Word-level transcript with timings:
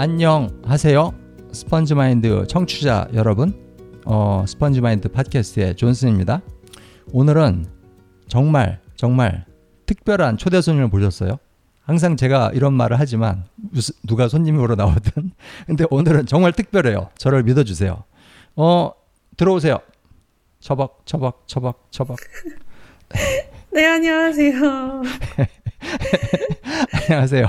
안녕하세요. 0.00 1.12
스펀지마인드 1.50 2.46
청취자 2.46 3.08
여러분. 3.14 3.52
어, 4.04 4.44
스펀지마인드 4.46 5.08
팟캐스트의 5.08 5.74
존슨입니다. 5.74 6.40
오늘은 7.10 7.66
정말 8.28 8.80
정말 8.94 9.44
특별한 9.86 10.36
초대 10.36 10.60
손님을 10.60 10.86
모셨어요. 10.86 11.40
항상 11.82 12.16
제가 12.16 12.52
이런 12.54 12.74
말을 12.74 13.00
하지만 13.00 13.46
누가 14.06 14.28
손님으로 14.28 14.76
나오든 14.76 15.32
근데 15.66 15.84
오늘은 15.90 16.26
정말 16.26 16.52
특별해요. 16.52 17.10
저를 17.18 17.42
믿어주세요. 17.42 18.04
어 18.54 18.92
들어오세요. 19.36 19.80
처벅 20.60 21.02
처벅 21.06 21.42
처벅 21.48 21.88
처벅. 21.90 22.18
네 23.72 23.86
안녕하세요. 23.86 24.60
안녕하세요. 27.08 27.46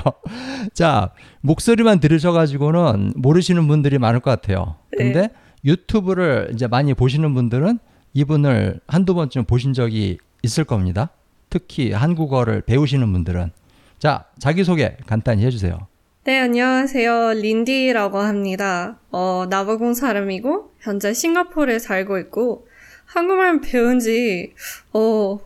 자 0.72 1.12
목소리만 1.40 2.00
들으셔가지고는 2.00 3.14
모르시는 3.16 3.66
분들이 3.68 3.98
많을 3.98 4.20
것 4.20 4.30
같아요. 4.30 4.76
근데 4.96 5.22
네. 5.22 5.28
유튜브를 5.64 6.50
이제 6.54 6.66
많이 6.66 6.94
보시는 6.94 7.34
분들은 7.34 7.78
이분을 8.12 8.80
한두 8.86 9.14
번쯤 9.14 9.44
보신 9.44 9.72
적이 9.72 10.18
있을 10.42 10.64
겁니다. 10.64 11.10
특히 11.48 11.92
한국어를 11.92 12.62
배우시는 12.62 13.12
분들은 13.12 13.50
자, 13.98 14.24
자기소개 14.38 14.96
간단히 15.06 15.44
해주세요. 15.44 15.86
네, 16.24 16.38
안녕하세요. 16.38 17.34
린디라고 17.34 18.18
합니다. 18.18 18.98
어, 19.10 19.44
나버공 19.50 19.94
사람이고, 19.94 20.72
현재 20.80 21.12
싱가포르에 21.12 21.78
살고 21.78 22.18
있고, 22.18 22.66
한국말 23.04 23.60
배운 23.60 23.98
지, 23.98 24.54
어, 24.94 25.38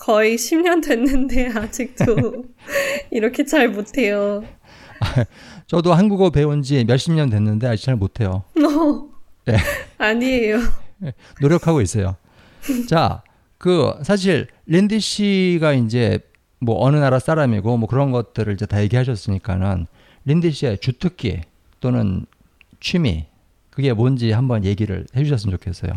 거의 0.00 0.36
10년 0.36 0.82
됐는데, 0.82 1.52
아직도 1.54 2.44
이렇게 3.10 3.44
잘 3.44 3.68
못해요. 3.68 4.42
저도 5.68 5.94
한국어 5.94 6.30
배운 6.30 6.62
지 6.62 6.84
몇십 6.84 7.12
년 7.12 7.30
됐는데, 7.30 7.68
아직 7.68 7.84
잘 7.84 7.96
못해요. 7.96 8.42
어, 8.56 9.08
네. 9.44 9.56
아니에요. 9.98 10.58
노력하고 11.40 11.80
있어요. 11.80 12.16
자, 12.88 13.22
그, 13.58 13.92
사실, 14.02 14.48
린디 14.66 15.00
씨가 15.00 15.74
이제 15.74 16.18
뭐 16.60 16.82
어느 16.84 16.96
나라 16.96 17.18
사람이고 17.18 17.76
뭐 17.78 17.88
그런 17.88 18.10
것들을 18.10 18.52
이제 18.52 18.66
다 18.66 18.82
얘기하셨으니까는 18.82 19.86
린디 20.26 20.50
씨의 20.52 20.78
주특기 20.78 21.40
또는 21.80 22.26
취미 22.80 23.26
그게 23.70 23.92
뭔지 23.92 24.30
한번 24.32 24.64
얘기를 24.64 25.06
해주셨으면 25.16 25.56
좋겠어요. 25.56 25.92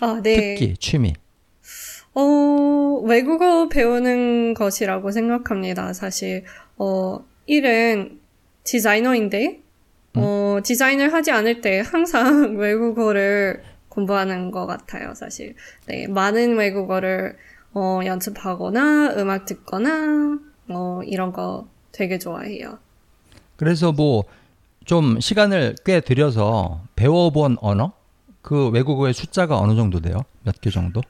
아, 0.00 0.20
네. 0.22 0.54
특기, 0.54 0.76
취미. 0.76 1.14
어, 2.14 3.00
외국어 3.04 3.68
배우는 3.68 4.54
것이라고 4.54 5.10
생각합니다. 5.10 5.92
사실, 5.92 6.44
어, 6.76 7.24
일은 7.46 8.20
디자이너인데, 8.64 9.60
어, 10.16 10.58
디자인을 10.62 11.12
하지 11.12 11.30
않을 11.30 11.60
때 11.62 11.80
항상 11.84 12.56
외국어를 12.58 13.62
공부하는 13.88 14.50
것 14.50 14.66
같아요, 14.66 15.14
사실. 15.14 15.54
네, 15.86 16.06
많은 16.06 16.56
외국어를 16.56 17.36
어, 17.74 18.00
연습하거나 18.04 19.14
음악 19.16 19.46
듣거나 19.46 20.38
어, 20.68 21.00
이런 21.06 21.32
거 21.32 21.66
되게 21.92 22.18
좋아해요. 22.18 22.78
그래서 23.56 23.92
뭐 23.92 24.24
좀 24.84 25.20
시간을 25.20 25.76
꽤 25.84 26.00
들여서 26.00 26.80
배워본 26.96 27.58
언어? 27.60 27.92
그 28.42 28.68
외국어의 28.70 29.14
숫자가 29.14 29.56
어느 29.58 29.76
정도 29.76 30.00
돼요? 30.00 30.24
몇 30.42 30.60
개 30.60 30.70
정도? 30.70 31.00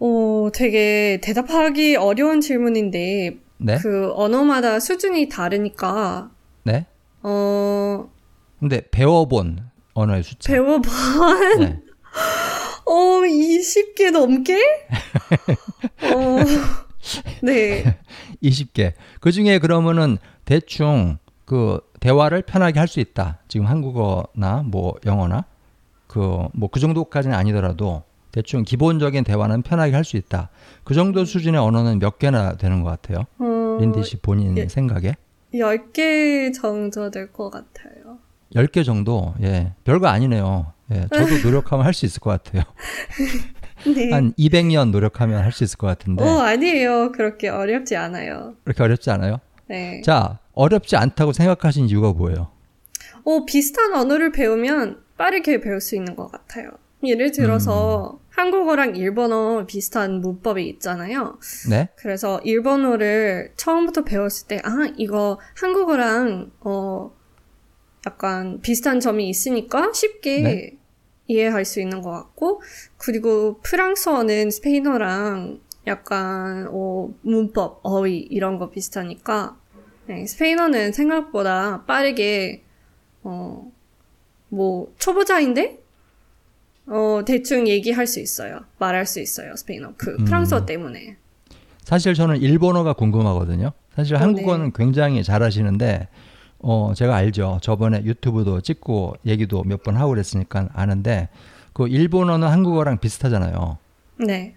어, 0.00 0.48
되게 0.54 1.18
대답하기 1.22 1.96
어려운 1.96 2.40
질문인데 2.40 3.36
네? 3.58 3.78
그 3.82 4.12
언어마다 4.14 4.78
수준이 4.80 5.28
다르니까 5.28 6.30
네? 6.64 6.86
어 7.22 8.08
근데 8.60 8.82
배워본 8.90 9.68
언어의 9.94 10.22
숫자 10.22 10.52
배워본 10.52 10.90
네. 11.58 11.80
어, 12.86 12.92
20개 13.22 14.10
넘게? 14.10 14.56
어, 16.14 16.38
네. 17.42 17.98
20개. 18.42 18.92
그 19.20 19.30
중에 19.32 19.58
그러면은 19.58 20.16
대충 20.44 21.18
그 21.44 21.80
대화를 22.00 22.42
편하게 22.42 22.78
할 22.78 22.88
수 22.88 23.00
있다. 23.00 23.40
지금 23.48 23.66
한국어나 23.66 24.62
뭐 24.64 24.94
영어나 25.04 25.44
그 26.06 26.46
뭐그 26.54 26.80
정도까지는 26.80 27.36
아니더라도 27.36 28.04
대충 28.32 28.62
기본적인 28.62 29.24
대화는 29.24 29.62
편하게 29.62 29.94
할 29.94 30.04
수 30.04 30.16
있다. 30.16 30.50
그 30.84 30.94
정도 30.94 31.24
수준의 31.24 31.60
언어는 31.60 31.98
몇 31.98 32.18
개나 32.18 32.56
되는 32.56 32.82
것 32.82 32.90
같아요. 32.90 33.26
어, 33.38 33.78
린디 33.80 34.02
씨 34.04 34.16
본인 34.18 34.56
예, 34.58 34.68
생각에? 34.68 35.14
10개 35.54 36.52
정도 36.54 37.10
될 37.10 37.32
것 37.32 37.50
같아요. 37.50 38.18
10개 38.54 38.84
정도? 38.84 39.34
예. 39.42 39.72
별거 39.84 40.06
아니네요. 40.08 40.72
예, 40.92 41.06
저도 41.12 41.38
노력하면 41.44 41.84
할 41.84 41.92
수 41.94 42.06
있을 42.06 42.20
것 42.20 42.30
같아요. 42.30 42.62
네. 43.94 44.10
한 44.12 44.32
200년 44.34 44.90
노력하면 44.90 45.42
할 45.42 45.52
수 45.52 45.64
있을 45.64 45.76
것 45.78 45.86
같은데. 45.86 46.24
어, 46.24 46.38
아니에요. 46.40 47.12
그렇게 47.12 47.48
어렵지 47.48 47.96
않아요. 47.96 48.54
그렇게 48.64 48.82
어렵지 48.82 49.10
않아요? 49.10 49.40
네. 49.68 50.00
자, 50.02 50.38
어렵지 50.54 50.96
않다고 50.96 51.32
생각하신 51.32 51.88
이유가 51.88 52.12
뭐예요? 52.12 52.48
어, 53.24 53.44
비슷한 53.44 53.92
언어를 53.94 54.32
배우면 54.32 55.02
빠르게 55.18 55.60
배울 55.60 55.80
수 55.80 55.94
있는 55.94 56.16
것 56.16 56.30
같아요. 56.32 56.70
예를 57.04 57.30
들어서 57.30 58.18
음. 58.20 58.28
한국어랑 58.30 58.96
일본어 58.96 59.66
비슷한 59.66 60.20
문법이 60.20 60.68
있잖아요. 60.68 61.38
네. 61.70 61.88
그래서 61.96 62.40
일본어를 62.44 63.52
처음부터 63.56 64.04
배웠을 64.04 64.48
때, 64.48 64.60
아, 64.64 64.88
이거 64.96 65.38
한국어랑, 65.56 66.50
어, 66.60 67.14
약간 68.06 68.60
비슷한 68.60 69.00
점이 69.00 69.28
있으니까 69.28 69.92
쉽게 69.92 70.42
네. 70.42 70.78
이해할 71.26 71.64
수 71.64 71.80
있는 71.80 72.00
것 72.00 72.10
같고, 72.10 72.62
그리고 72.96 73.60
프랑스어는 73.62 74.50
스페인어랑 74.50 75.60
약간, 75.86 76.68
어, 76.70 77.12
문법, 77.22 77.80
어휘, 77.82 78.18
이런 78.18 78.58
거 78.58 78.70
비슷하니까, 78.70 79.56
네, 80.06 80.26
스페인어는 80.26 80.92
생각보다 80.92 81.84
빠르게, 81.86 82.64
어, 83.22 83.70
뭐, 84.48 84.92
초보자인데? 84.98 85.87
어, 86.90 87.22
대충 87.26 87.68
얘기할 87.68 88.06
수 88.06 88.20
있어요. 88.20 88.60
말할 88.78 89.06
수 89.06 89.20
있어요, 89.20 89.54
스페인어. 89.56 89.92
그, 89.96 90.16
음. 90.18 90.24
프랑스어 90.24 90.60
음. 90.60 90.66
때문에. 90.66 91.16
사실 91.84 92.14
저는 92.14 92.40
일본어가 92.40 92.92
궁금하거든요. 92.94 93.72
사실 93.94 94.16
어, 94.16 94.18
한국어는 94.20 94.66
네. 94.66 94.72
굉장히 94.74 95.22
잘하시는데, 95.22 96.08
어, 96.60 96.92
제가 96.96 97.14
알죠. 97.16 97.58
저번에 97.62 98.02
유튜브도 98.04 98.60
찍고 98.62 99.16
얘기도 99.26 99.62
몇 99.64 99.82
번 99.84 99.96
하고 99.96 100.10
그랬으니까 100.10 100.68
아는데 100.72 101.28
그 101.72 101.86
일본어는 101.86 102.48
한국어랑 102.48 102.98
비슷하잖아요. 102.98 103.78
네. 104.26 104.54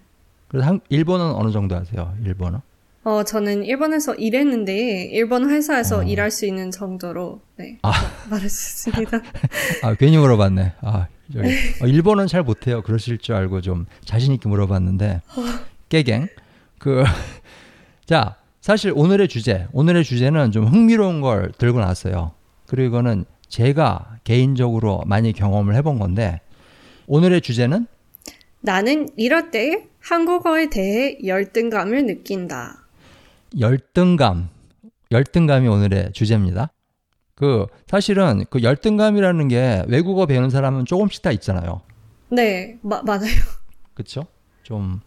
그래서 0.48 0.66
한, 0.66 0.80
일본어는 0.88 1.34
어느 1.34 1.52
정도 1.52 1.76
하세요? 1.76 2.12
일본어? 2.24 2.60
어, 3.04 3.22
저는 3.24 3.64
일본에서 3.64 4.14
일했는데 4.16 5.04
일본 5.12 5.48
회사에서 5.48 5.98
어. 6.00 6.02
일할 6.02 6.30
수 6.32 6.44
있는 6.44 6.70
정도로 6.70 7.40
네, 7.56 7.78
아. 7.82 7.92
말할 8.28 8.48
수 8.48 8.88
있습니다. 8.90 9.20
아, 9.84 9.94
괜히 9.94 10.18
물어봤네. 10.18 10.72
아, 10.82 11.06
어, 11.36 11.86
일본어는 11.86 12.28
잘 12.28 12.42
못해요. 12.42 12.82
그러실 12.82 13.18
줄 13.18 13.34
알고 13.34 13.60
좀 13.60 13.86
자신 14.04 14.32
있게 14.34 14.48
물어봤는데 14.48 15.22
어. 15.36 15.42
깨갱. 15.88 16.28
그 16.78 17.04
자, 18.06 18.36
사실 18.60 18.92
오늘의 18.94 19.28
주제, 19.28 19.66
오늘의 19.72 20.04
주제는 20.04 20.52
좀 20.52 20.66
흥미로운 20.66 21.20
걸 21.20 21.52
들고 21.58 21.80
나왔어요. 21.80 22.32
그리고 22.66 22.88
이거는 22.88 23.24
제가 23.48 24.18
개인적으로 24.24 25.02
많이 25.06 25.32
경험을 25.32 25.74
해본 25.74 25.98
건데, 25.98 26.40
오늘의 27.06 27.42
주제는 27.42 27.86
나는 28.60 29.08
이럴 29.16 29.50
때 29.50 29.88
한국어에 30.00 30.70
대해 30.70 31.18
열등감을 31.24 32.06
느낀다. 32.06 32.86
열등감. 33.58 34.48
열등감이 35.10 35.68
오늘의 35.68 36.12
주제입니다. 36.12 36.71
그, 37.42 37.66
사실은 37.88 38.44
그 38.50 38.62
열등감이라는 38.62 39.48
게 39.48 39.84
외국어 39.88 40.26
배우는 40.26 40.48
사람은 40.48 40.84
조금씩 40.84 41.22
다 41.22 41.32
있잖아요. 41.32 41.80
네, 42.30 42.78
마, 42.82 43.02
맞아요. 43.02 43.32
그쵸? 43.94 44.26
좀 44.62 45.00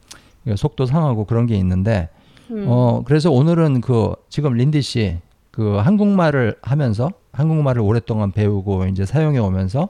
속도 0.57 0.85
상하고 0.85 1.23
그런 1.25 1.45
게 1.45 1.55
있는데, 1.55 2.09
음. 2.51 2.65
어, 2.67 3.03
그래서 3.05 3.31
오늘은 3.31 3.79
그 3.81 4.13
지금 4.29 4.53
린디 4.53 4.81
씨 4.81 5.17
그 5.55 5.77
한국말을 5.77 6.57
하면서 6.61 7.09
한국말을 7.31 7.81
오랫동안 7.81 8.33
배우고 8.33 8.87
이제 8.87 9.05
사용해 9.05 9.39
오면서 9.39 9.87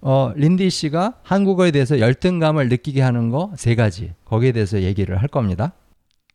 어, 0.00 0.32
린디 0.34 0.70
씨가 0.70 1.18
한국어에 1.22 1.70
대해서 1.70 2.00
열등감을 2.00 2.70
느끼게 2.70 3.02
하는 3.02 3.28
거 3.28 3.52
세 3.56 3.74
가지 3.74 4.14
거기에 4.24 4.52
대해서 4.52 4.80
얘기를 4.80 5.18
할 5.18 5.28
겁니다. 5.28 5.74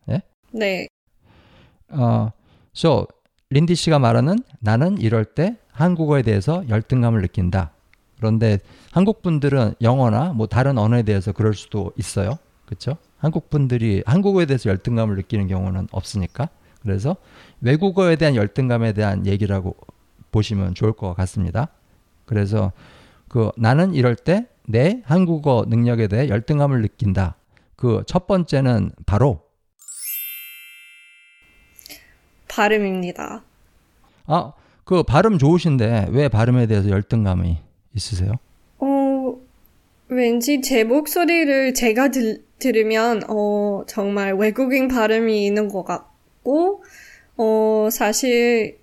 네? 0.06 0.22
네. 0.52 0.88
어, 1.90 2.30
so 2.76 3.08
린디 3.50 3.76
씨가 3.76 4.00
말하는 4.00 4.38
나는 4.60 4.98
이럴 4.98 5.26
때 5.26 5.58
한국어에 5.72 6.22
대해서 6.22 6.68
열등감을 6.68 7.22
느낀다. 7.22 7.72
그런데 8.18 8.60
한국 8.92 9.22
분들은 9.22 9.76
영어나 9.82 10.34
뭐 10.34 10.48
다른 10.48 10.78
언어에 10.78 11.04
대해서 11.04 11.32
그럴 11.32 11.54
수도 11.54 11.92
있어요. 11.98 12.38
그렇죠? 12.66 12.98
한국 13.18 13.50
분들이 13.50 14.04
한국어에 14.06 14.46
대해서 14.46 14.70
열등감을 14.70 15.16
느끼는 15.16 15.48
경우는 15.48 15.88
없으니까 15.92 16.50
그래서 16.82 17.16
외국어에 17.62 18.16
대한 18.16 18.36
열등감에 18.36 18.94
대한 18.94 19.26
얘기라고 19.26 19.76
보시면 20.32 20.74
좋을 20.76 20.94
것 20.94 21.14
같습니다. 21.14 21.70
그래서 22.26 22.72
그 23.30 23.52
나는 23.58 23.94
이럴 23.94 24.16
때 24.16 24.48
내 24.68 25.02
한국어 25.06 25.66
능력에 25.68 26.08
대해 26.08 26.28
열등감을 26.30 26.82
느낀다. 26.82 27.36
그 27.76 28.04
첫 28.06 28.28
번째는 28.28 28.92
바로 29.06 29.42
발음입니다. 32.58 33.44
아, 34.26 34.54
그 34.84 35.04
발음 35.04 35.38
좋으신데 35.38 36.08
왜 36.12 36.28
발음에 36.28 36.66
대해서 36.66 36.90
열등감이 36.90 37.58
있으세요? 37.96 38.34
어, 38.80 39.36
왠지 40.08 40.62
제 40.62 40.84
목소리를 40.84 41.74
제가 41.76 42.10
들, 42.10 42.44
들으면, 42.58 43.22
어, 43.30 43.84
정말 43.88 44.34
외국인 44.34 44.88
발음이 44.88 45.46
있는 45.46 45.68
것 45.68 45.84
같고, 45.84 46.84
어, 47.38 47.90
사실, 47.92 48.80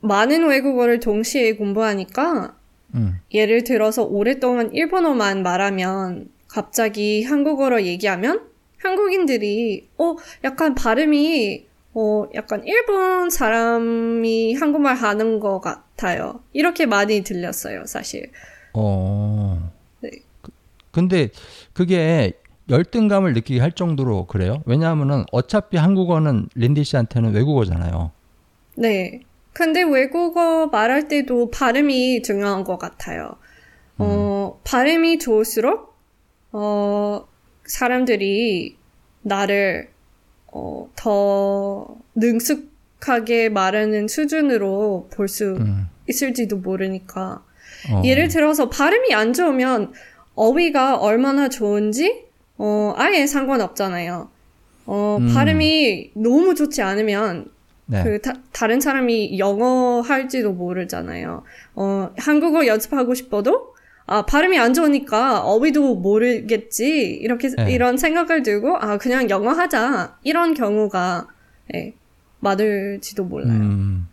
많은 0.00 0.48
외국어를 0.48 0.98
동시에 0.98 1.54
공부하니까, 1.54 2.56
음. 2.94 3.18
예를 3.32 3.64
들어서 3.64 4.04
오랫동안 4.04 4.72
일본어만 4.72 5.42
말하면, 5.42 6.30
갑자기 6.48 7.24
한국어로 7.24 7.82
얘기하면, 7.84 8.48
한국인들이, 8.78 9.88
어, 9.98 10.16
약간 10.44 10.74
발음이, 10.74 11.66
어, 11.94 12.26
약간 12.34 12.62
일본 12.66 13.28
사람이 13.30 14.54
한국말 14.54 14.94
하는 14.94 15.40
것 15.40 15.60
같아요. 15.60 16.40
이렇게 16.52 16.86
많이 16.86 17.22
들렸어요, 17.22 17.84
사실. 17.86 18.30
어. 18.72 19.70
네. 20.00 20.10
그- 20.40 20.50
근데 20.90 21.28
그게 21.74 22.32
열등감을 22.70 23.34
느끼게 23.34 23.60
할 23.60 23.72
정도로 23.72 24.26
그래요? 24.26 24.62
왜냐하면은 24.64 25.24
어차피 25.32 25.76
한국어는 25.76 26.48
린디 26.54 26.84
씨한테는 26.84 27.34
외국어잖아요. 27.34 28.10
네. 28.76 29.20
근데 29.52 29.82
외국어 29.82 30.68
말할 30.68 31.08
때도 31.08 31.50
발음이 31.50 32.22
중요한 32.22 32.64
것 32.64 32.78
같아요. 32.78 33.36
어, 33.98 34.58
발음이 34.64 35.18
좋을수록, 35.18 35.94
어, 36.52 37.26
사람들이 37.66 38.76
나를, 39.20 39.90
어, 40.52 40.88
더 40.94 41.88
능숙하게 42.14 43.48
말하는 43.48 44.06
수준으로 44.06 45.08
볼수 45.12 45.56
음. 45.58 45.88
있을지도 46.08 46.58
모르니까. 46.58 47.42
어. 47.90 48.02
예를 48.04 48.28
들어서 48.28 48.68
발음이 48.68 49.12
안 49.14 49.32
좋으면 49.32 49.92
어휘가 50.34 50.98
얼마나 50.98 51.48
좋은지, 51.48 52.24
어, 52.58 52.94
아예 52.96 53.26
상관없잖아요. 53.26 54.30
어, 54.86 55.18
음. 55.20 55.34
발음이 55.34 56.12
너무 56.14 56.54
좋지 56.54 56.82
않으면 56.82 57.46
네. 57.86 58.04
그 58.04 58.20
다, 58.20 58.34
다른 58.52 58.80
사람이 58.80 59.38
영어 59.38 60.00
할지도 60.00 60.52
모르잖아요. 60.52 61.42
어, 61.74 62.10
한국어 62.16 62.66
연습하고 62.66 63.14
싶어도 63.14 63.74
아, 64.06 64.22
발음이 64.22 64.58
안 64.58 64.74
좋으니까 64.74 65.42
어휘도 65.44 65.96
모르겠지. 65.96 67.18
이렇게 67.20 67.48
네. 67.48 67.72
이런 67.72 67.96
생각을 67.96 68.42
들고 68.42 68.76
아, 68.76 68.98
그냥 68.98 69.30
영어 69.30 69.50
하자. 69.50 70.18
이런 70.22 70.54
경우가 70.54 71.28
예, 71.74 71.94
많을지도 72.40 73.24
몰라요. 73.24 73.52
음. 73.52 74.08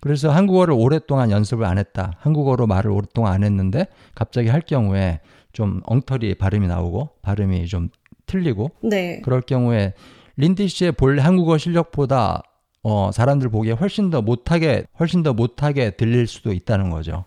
그래서 0.00 0.30
한국어를 0.30 0.74
오랫동안 0.74 1.30
연습을 1.30 1.64
안 1.66 1.78
했다. 1.78 2.12
한국어로 2.20 2.66
말을 2.66 2.90
오랫동안 2.90 3.34
안 3.34 3.44
했는데 3.44 3.86
갑자기 4.14 4.48
할 4.48 4.62
경우에 4.62 5.20
좀 5.52 5.82
엉터리 5.84 6.34
발음이 6.34 6.66
나오고 6.68 7.10
발음이 7.22 7.66
좀 7.66 7.90
틀리고 8.26 8.70
네. 8.82 9.20
그럴 9.22 9.42
경우에 9.42 9.94
린디 10.36 10.68
씨의 10.68 10.92
본래 10.92 11.22
한국어 11.22 11.58
실력보다 11.58 12.42
어, 12.82 13.10
사람들 13.12 13.50
보기에 13.50 13.72
훨씬 13.72 14.08
더 14.08 14.22
못하게 14.22 14.84
훨씬 14.98 15.22
더 15.22 15.34
못하게 15.34 15.90
들릴 15.90 16.26
수도 16.26 16.52
있다는 16.52 16.88
거죠. 16.88 17.24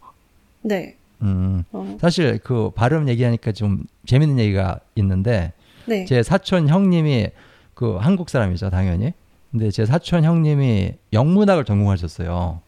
네. 0.62 0.98
음, 1.24 1.64
어, 1.72 1.98
사실 2.00 2.38
그 2.44 2.70
발음 2.72 3.08
얘기하니까 3.10 3.52
좀 3.54 3.84
재밌는 4.06 4.40
얘기가 4.40 4.80
있는데 4.96 5.54
네. 5.86 6.06
제 6.06 6.22
사촌 6.22 6.68
형님이 6.68 7.30
그 7.74 7.96
한국 7.96 8.30
사람이죠, 8.30 8.70
당연히. 8.70 9.14
근데 9.52 9.72
제 9.72 9.86
사촌 9.86 10.24
형님이 10.24 10.94
영문학을 11.14 11.66
전공하셨어요. 11.66 12.62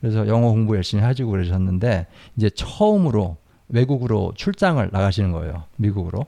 그래서 0.00 0.28
영어 0.28 0.50
공부 0.50 0.76
열심히 0.76 1.02
하시고 1.02 1.30
그러셨는데 1.30 2.06
이제 2.36 2.50
처음으로 2.50 3.36
외국으로 3.68 4.32
출장을 4.34 4.88
나가시는 4.92 5.32
거예요. 5.32 5.64
미국으로. 5.76 6.26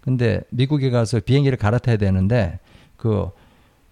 근데 0.00 0.40
미국에 0.50 0.90
가서 0.90 1.20
비행기를 1.20 1.58
갈아타야 1.58 1.96
되는데 1.96 2.58
그 2.96 3.30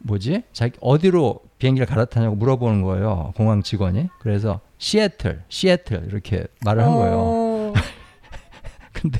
뭐지? 0.00 0.42
자기 0.52 0.76
어디로 0.80 1.40
비행기를 1.58 1.86
갈아타냐고 1.86 2.36
물어보는 2.36 2.82
거예요. 2.82 3.32
공항 3.36 3.62
직원이. 3.62 4.08
그래서 4.20 4.60
시애틀, 4.78 5.42
시애틀 5.48 6.04
이렇게 6.08 6.44
말을 6.64 6.82
한 6.82 6.92
거예요. 6.94 7.16
어, 7.18 7.72
근데 8.92 9.18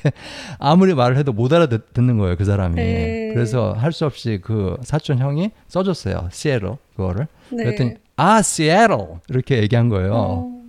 아무리 0.59 0.95
말을 0.95 1.17
해도 1.17 1.33
못 1.33 1.53
알아듣는 1.53 2.19
거예요, 2.19 2.37
그 2.37 2.45
사람이. 2.45 2.75
네. 2.77 3.31
그래서 3.35 3.73
할 3.73 3.93
수 3.93 4.07
없이 4.07 4.41
그 4.43 4.77
사촌 4.83 5.19
형이 5.19 5.51
써줬어요, 5.69 6.29
시애틀 6.33 6.77
그거를. 6.97 7.27
네. 7.51 7.65
그랬더니 7.65 7.95
아, 8.17 8.43
시애틀 8.43 8.99
이렇게 9.29 9.59
얘기한 9.63 9.89
거예요. 9.89 10.13
어, 10.15 10.61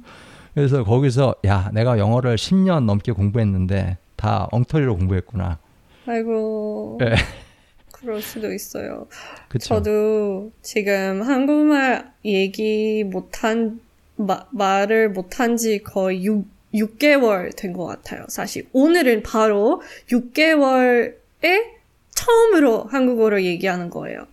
그래서 0.53 0.83
거기서 0.83 1.35
야, 1.45 1.69
내가 1.73 1.97
영어를 1.97 2.35
10년 2.35 2.83
넘게 2.85 3.13
공부했는데 3.13 3.97
다 4.17 4.47
엉터리로 4.51 4.97
공부했구나. 4.97 5.57
아이고. 6.05 6.97
네. 6.99 7.15
그럴 8.01 8.21
수도 8.21 8.51
있어요. 8.53 9.07
그쵸? 9.49 9.75
저도 9.75 10.51
지금 10.61 11.21
한국말 11.21 12.11
얘기 12.25 13.03
못한, 13.03 13.79
마, 14.15 14.45
말을 14.51 15.09
못한 15.11 15.55
지 15.57 15.79
거의 15.83 16.23
6, 16.25 16.45
6개월 16.73 17.55
된 17.55 17.73
것 17.73 17.85
같아요. 17.85 18.25
사실 18.29 18.67
오늘은 18.73 19.23
바로 19.23 19.81
6개월에 20.09 21.13
처음으로 22.15 22.83
한국어를 22.85 23.43
얘기하는 23.45 23.89
거예요. 23.89 24.25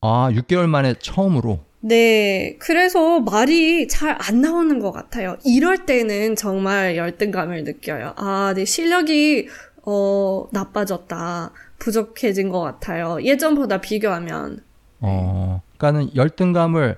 아, 0.00 0.30
6개월 0.32 0.66
만에 0.66 0.94
처음으로. 0.98 1.60
네, 1.80 2.56
그래서 2.60 3.20
말이 3.20 3.88
잘 3.88 4.16
안 4.18 4.40
나오는 4.40 4.78
것 4.78 4.90
같아요. 4.92 5.36
이럴 5.44 5.84
때는 5.84 6.34
정말 6.36 6.96
열등감을 6.96 7.64
느껴요. 7.64 8.14
아, 8.16 8.52
내 8.56 8.64
실력이, 8.64 9.48
어, 9.82 10.46
나빠졌다. 10.52 11.52
부족해진 11.78 12.48
것 12.48 12.60
같아요. 12.60 13.18
예전보다 13.22 13.80
비교하면. 13.80 14.60
어, 15.00 15.60
그러니까는 15.76 16.14
열등감을 16.16 16.96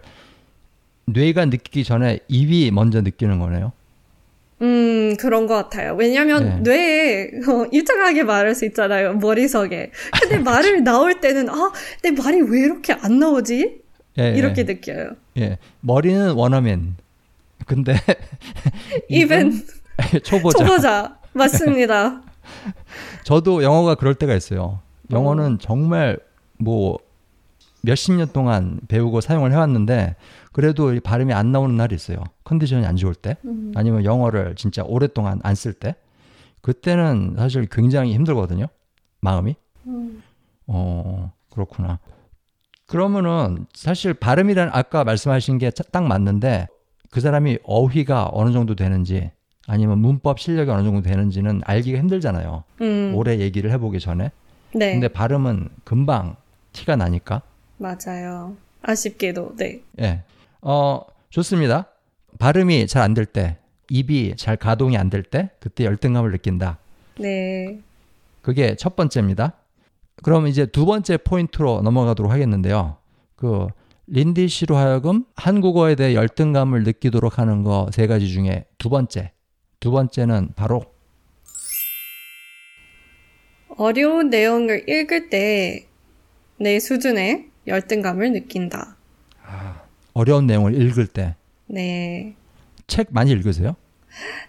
뇌가 1.06 1.46
느끼기 1.46 1.84
전에 1.84 2.20
입이 2.28 2.70
먼저 2.72 3.00
느끼는 3.00 3.38
거네요. 3.38 3.72
음, 4.62 5.16
그런 5.18 5.46
것 5.46 5.54
같아요. 5.54 5.94
왜냐면 5.94 6.62
네. 6.62 6.70
뇌에 6.70 7.24
어, 7.48 7.66
일정하게 7.70 8.22
말할 8.22 8.54
수 8.54 8.64
있잖아요. 8.64 9.14
머릿속에. 9.14 9.90
근데 10.20 10.38
말을 10.40 10.82
나올 10.82 11.20
때는, 11.20 11.50
아, 11.50 11.72
내 12.02 12.10
말이 12.10 12.40
왜 12.40 12.60
이렇게 12.60 12.92
안 12.94 13.18
나오지? 13.18 13.80
예, 14.18 14.30
이렇게 14.30 14.62
예. 14.62 14.64
느껴요. 14.64 15.10
예. 15.36 15.58
머리는 15.80 16.32
원어민. 16.32 16.96
근데 17.66 17.94
입은 19.08 19.62
초보자. 20.24 20.58
초보자. 20.64 21.18
맞습니다. 21.34 22.22
저도 23.26 23.64
영어가 23.64 23.96
그럴 23.96 24.14
때가 24.14 24.36
있어요. 24.36 24.78
영어는 25.10 25.58
정말 25.58 26.16
뭐 26.60 26.96
몇십 27.82 28.14
년 28.14 28.28
동안 28.32 28.78
배우고 28.86 29.20
사용을 29.20 29.50
해왔는데 29.50 30.14
그래도 30.52 30.94
이 30.94 31.00
발음이 31.00 31.32
안 31.32 31.50
나오는 31.50 31.76
날이 31.76 31.96
있어요. 31.96 32.22
컨디션이 32.44 32.86
안 32.86 32.94
좋을 32.94 33.16
때 33.16 33.36
음. 33.44 33.72
아니면 33.74 34.04
영어를 34.04 34.54
진짜 34.54 34.84
오랫동안 34.86 35.40
안 35.42 35.54
쓸 35.56 35.72
때 35.72 35.96
그때는 36.60 37.34
사실 37.36 37.66
굉장히 37.66 38.14
힘들거든요. 38.14 38.66
마음이. 39.20 39.56
음. 39.88 40.22
어 40.68 41.32
그렇구나. 41.50 41.98
그러면은 42.86 43.66
사실 43.74 44.14
발음이란 44.14 44.70
아까 44.72 45.02
말씀하신 45.02 45.58
게 45.58 45.72
딱 45.90 46.04
맞는데 46.04 46.68
그 47.10 47.20
사람이 47.20 47.58
어휘가 47.64 48.30
어느 48.32 48.52
정도 48.52 48.76
되는지 48.76 49.32
아니면 49.66 49.98
문법 49.98 50.38
실력이 50.38 50.70
어느 50.70 50.82
정도 50.84 51.02
되는지는 51.02 51.62
알기가 51.64 51.98
힘들잖아요. 51.98 52.64
음, 52.82 53.12
오래 53.14 53.38
얘기를 53.38 53.70
해보기 53.72 53.98
전에. 54.00 54.30
네. 54.74 54.92
근데 54.92 55.08
발음은 55.08 55.68
금방 55.84 56.36
티가 56.72 56.96
나니까. 56.96 57.42
맞아요. 57.78 58.56
아쉽게도, 58.82 59.56
네. 59.56 59.80
예. 60.00 60.22
어, 60.60 61.00
좋습니다. 61.30 61.86
발음이 62.38 62.86
잘 62.86 63.02
안 63.02 63.14
될 63.14 63.26
때, 63.26 63.56
입이 63.90 64.34
잘 64.36 64.56
가동이 64.56 64.96
안 64.96 65.10
될 65.10 65.22
때, 65.22 65.50
그때 65.60 65.84
열등감을 65.84 66.30
느낀다. 66.30 66.78
네. 67.18 67.80
그게 68.42 68.76
첫 68.76 68.94
번째입니다. 68.94 69.54
그럼 70.22 70.46
이제 70.46 70.66
두 70.66 70.86
번째 70.86 71.16
포인트로 71.18 71.82
넘어가도록 71.82 72.30
하겠는데요. 72.30 72.96
그 73.34 73.66
린디 74.06 74.48
씨로 74.48 74.76
하여금 74.76 75.24
한국어에 75.34 75.94
대해 75.96 76.14
열등감을 76.14 76.84
느끼도록 76.84 77.38
하는 77.38 77.62
거 77.64 77.88
세 77.92 78.06
가지 78.06 78.28
중에 78.28 78.66
두 78.78 78.88
번째. 78.88 79.32
두 79.86 79.92
번째는 79.92 80.48
바로 80.56 80.82
어려운 83.76 84.30
내용을 84.30 84.88
읽을 84.88 85.30
때 85.30 85.86
내 86.58 86.80
수준에 86.80 87.46
열등감을 87.68 88.32
느낀다. 88.32 88.96
어려운 90.12 90.48
내용을 90.48 90.74
읽을 90.74 91.06
때. 91.06 91.36
네. 91.66 92.34
책 92.88 93.08
많이 93.10 93.30
읽으세요? 93.30 93.76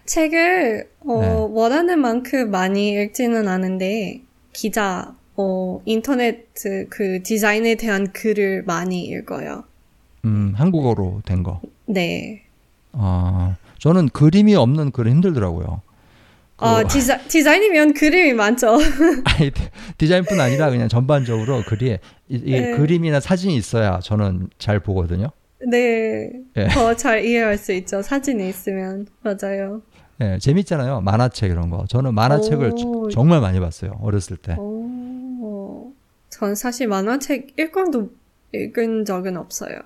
책을 0.06 0.90
어, 1.06 1.20
네. 1.20 1.28
원하는 1.50 2.00
만큼 2.00 2.50
많이 2.50 2.92
읽지는 2.92 3.46
않은데 3.46 4.22
기자, 4.52 5.14
어, 5.36 5.80
인터넷 5.84 6.46
그 6.88 7.22
디자인에 7.22 7.76
대한 7.76 8.12
글을 8.12 8.64
많이 8.64 9.04
읽어요. 9.04 9.62
음, 10.24 10.52
한국어로 10.56 11.22
된 11.26 11.42
거. 11.42 11.60
네. 11.86 12.42
아, 12.92 13.56
저는 13.78 14.08
그림이 14.10 14.54
없는 14.54 14.90
글은 14.92 15.10
힘들더라고요. 15.12 15.82
그, 16.56 16.64
어, 16.64 16.88
디자, 16.88 17.18
디자인이면 17.18 17.94
그림이 17.94 18.32
많죠. 18.32 18.72
아니, 19.24 19.50
디자인뿐 19.96 20.40
아니라 20.40 20.70
그냥 20.70 20.88
전반적으로 20.88 21.62
글이 21.66 21.98
이, 22.28 22.38
네. 22.50 22.76
그림이나 22.76 23.20
사진이 23.20 23.54
있어야 23.56 24.00
저는 24.00 24.48
잘 24.58 24.80
보거든요. 24.80 25.30
네. 25.70 26.30
네. 26.54 26.68
더 26.68 26.94
잘 26.94 27.24
이해할 27.24 27.56
수 27.58 27.72
있죠. 27.74 28.02
사진이 28.02 28.48
있으면. 28.48 29.06
맞아요. 29.22 29.82
네, 30.18 30.38
재밌잖아요. 30.40 31.00
만화책 31.02 31.50
이런 31.52 31.70
거. 31.70 31.84
저는 31.88 32.12
만화책을 32.14 32.72
오. 32.84 33.08
정말 33.08 33.40
많이 33.40 33.60
봤어요. 33.60 33.92
어렸을 34.02 34.36
때. 34.36 34.56
오. 34.58 35.92
전 36.28 36.54
사실 36.56 36.88
만화책 36.88 37.54
1권도 37.56 38.10
읽은 38.52 39.04
적은 39.04 39.36
없어요. 39.36 39.78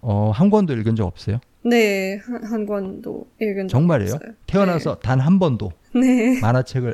어, 0.00 0.30
한 0.34 0.48
권도 0.50 0.72
읽은 0.74 0.96
적 0.96 1.06
없어요? 1.06 1.38
네, 1.64 2.18
한, 2.18 2.44
한 2.44 2.66
권도 2.66 3.26
읽은 3.40 3.68
적 3.68 3.78
정말이에요? 3.78 4.18
태어나서 4.46 4.96
네. 4.96 5.00
단한 5.02 5.38
번도 5.38 5.72
네. 5.94 6.38
만화책을 6.40 6.92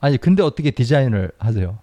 아니 0.00 0.18
근데 0.18 0.42
어떻게 0.42 0.70
디자인을 0.70 1.30
하세요? 1.38 1.78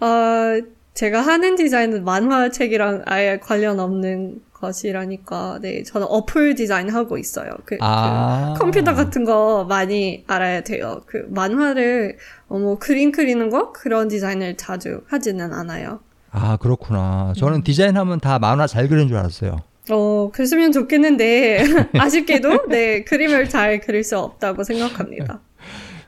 아 0.00 0.60
제가 0.94 1.20
하는 1.20 1.54
디자인은 1.54 2.04
만화책이랑 2.04 3.04
아예 3.06 3.38
관련 3.38 3.78
없는 3.78 4.40
것이라니까 4.52 5.60
네 5.62 5.82
저는 5.84 6.06
어플 6.10 6.56
디자인 6.56 6.90
하고 6.90 7.16
있어요. 7.16 7.52
그, 7.64 7.78
아~ 7.80 8.54
그 8.54 8.64
컴퓨터 8.64 8.94
같은 8.94 9.24
거 9.24 9.64
많이 9.64 10.24
알아야 10.26 10.62
돼요. 10.62 11.02
그 11.06 11.26
만화를 11.30 12.18
어, 12.48 12.58
뭐 12.58 12.78
그림 12.78 13.12
그리는 13.12 13.48
거 13.50 13.72
그런 13.72 14.08
디자인을 14.08 14.56
자주 14.56 15.02
하지는 15.08 15.52
않아요. 15.52 16.00
아 16.32 16.56
그렇구나. 16.56 17.32
저는 17.36 17.58
음. 17.58 17.62
디자인하면 17.62 18.20
다 18.20 18.38
만화 18.38 18.66
잘 18.66 18.88
그리는 18.88 19.08
줄 19.08 19.16
알았어요. 19.16 19.69
어 19.90 20.30
그랬으면 20.32 20.72
좋겠는데 20.72 21.58
아쉽게도 21.98 22.66
네 22.68 23.02
그림을 23.04 23.48
잘 23.48 23.80
그릴 23.80 24.04
수 24.04 24.18
없다고 24.18 24.62
생각합니다. 24.64 25.40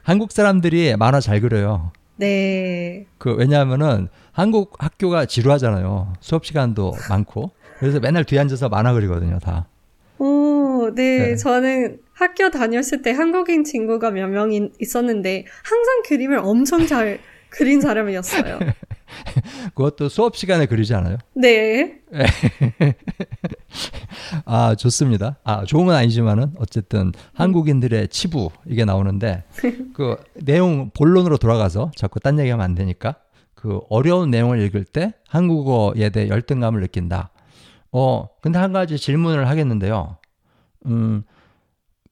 한국 0.02 0.32
사람들이 0.32 0.96
만화 0.96 1.20
잘 1.20 1.40
그려요. 1.40 1.92
네. 2.16 3.06
그 3.18 3.34
왜냐하면은 3.34 4.08
한국 4.32 4.74
학교가 4.78 5.26
지루하잖아요. 5.26 6.12
수업 6.20 6.44
시간도 6.46 6.92
많고. 7.08 7.50
그래서 7.78 7.98
맨날 8.00 8.24
뒤에 8.24 8.38
앉아서 8.38 8.68
만화 8.68 8.92
그리거든요, 8.92 9.38
다. 9.40 9.66
오, 10.18 10.90
네. 10.94 11.18
네. 11.18 11.36
저는 11.36 11.98
학교 12.12 12.50
다녔을 12.50 13.02
때 13.02 13.10
한국인 13.10 13.64
친구가 13.64 14.10
몇 14.12 14.28
명 14.28 14.50
있었는데 14.78 15.44
항상 15.64 16.02
그림을 16.06 16.38
엄청 16.38 16.86
잘 16.86 17.18
그린 17.48 17.80
사람이었어요. 17.80 18.58
그것도 19.74 20.08
수업 20.08 20.36
시간에 20.36 20.66
그리지 20.66 20.94
않아요? 20.94 21.16
네. 21.34 22.00
아, 24.44 24.74
좋습니다. 24.74 25.38
아, 25.44 25.64
좋은 25.64 25.86
건 25.86 25.94
아니지만은 25.94 26.52
어쨌든 26.58 27.12
한국인들의 27.34 28.08
치부 28.08 28.50
이게 28.66 28.84
나오는데 28.84 29.44
그 29.94 30.16
내용 30.34 30.90
본론으로 30.90 31.38
돌아가서 31.38 31.90
자꾸 31.96 32.20
딴 32.20 32.38
얘기하면 32.38 32.64
안 32.64 32.74
되니까 32.74 33.16
그 33.54 33.80
어려운 33.88 34.30
내용을 34.30 34.60
읽을 34.60 34.84
때 34.84 35.14
한국어에 35.28 36.10
대해 36.10 36.28
열등감을 36.28 36.80
느낀다. 36.80 37.30
어, 37.92 38.28
근데 38.40 38.58
한 38.58 38.72
가지 38.72 38.98
질문을 38.98 39.48
하겠는데요. 39.48 40.16
음, 40.86 41.22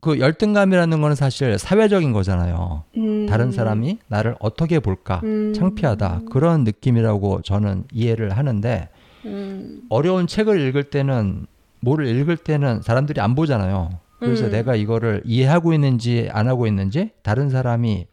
그 0.01 0.19
열등감이라는 0.19 1.01
거는 1.01 1.15
사실 1.15 1.59
사회적인 1.59 2.13
거잖아요. 2.13 2.85
음. 2.97 3.27
다른 3.27 3.53
사람이 3.53 3.99
나를 4.09 4.35
어떻게 4.41 4.81
볼까 4.81 5.21
음. 5.25 5.53
창피하다 5.53 6.23
그런 6.31 6.65
느낌이라고 6.65 7.43
저는 7.43 7.85
이해를 7.93 8.31
하는데 8.31 8.89
음. 9.27 9.83
어려운 9.91 10.27
책을 10.27 10.61
읽을 10.69 10.85
때는 10.85 11.47
뭐를 11.81 12.07
읽을 12.07 12.39
때는 12.39 12.83
사람들이 12.83 13.21
안 13.21 13.35
보잖아요. 13.35 13.91
그래서 14.19 14.47
음. 14.47 14.51
내가 14.51 14.75
이거를 14.75 15.23
이해하고 15.25 15.73
있는지 15.73 16.29
안 16.33 16.49
하고 16.49 16.67
있는지 16.67 17.11
다른 17.23 17.51
사람이 17.51 18.07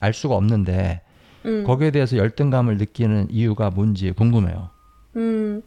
알 0.00 0.12
수가 0.14 0.34
없는데 0.34 1.02
음. 1.46 1.64
거기에 1.64 1.90
대해서 1.90 2.16
열등감을 2.16 2.78
느끼는 2.78 3.28
이유가 3.30 3.70
뭔지 3.70 4.12
궁금해요. 4.12 4.70
음. 5.16 5.62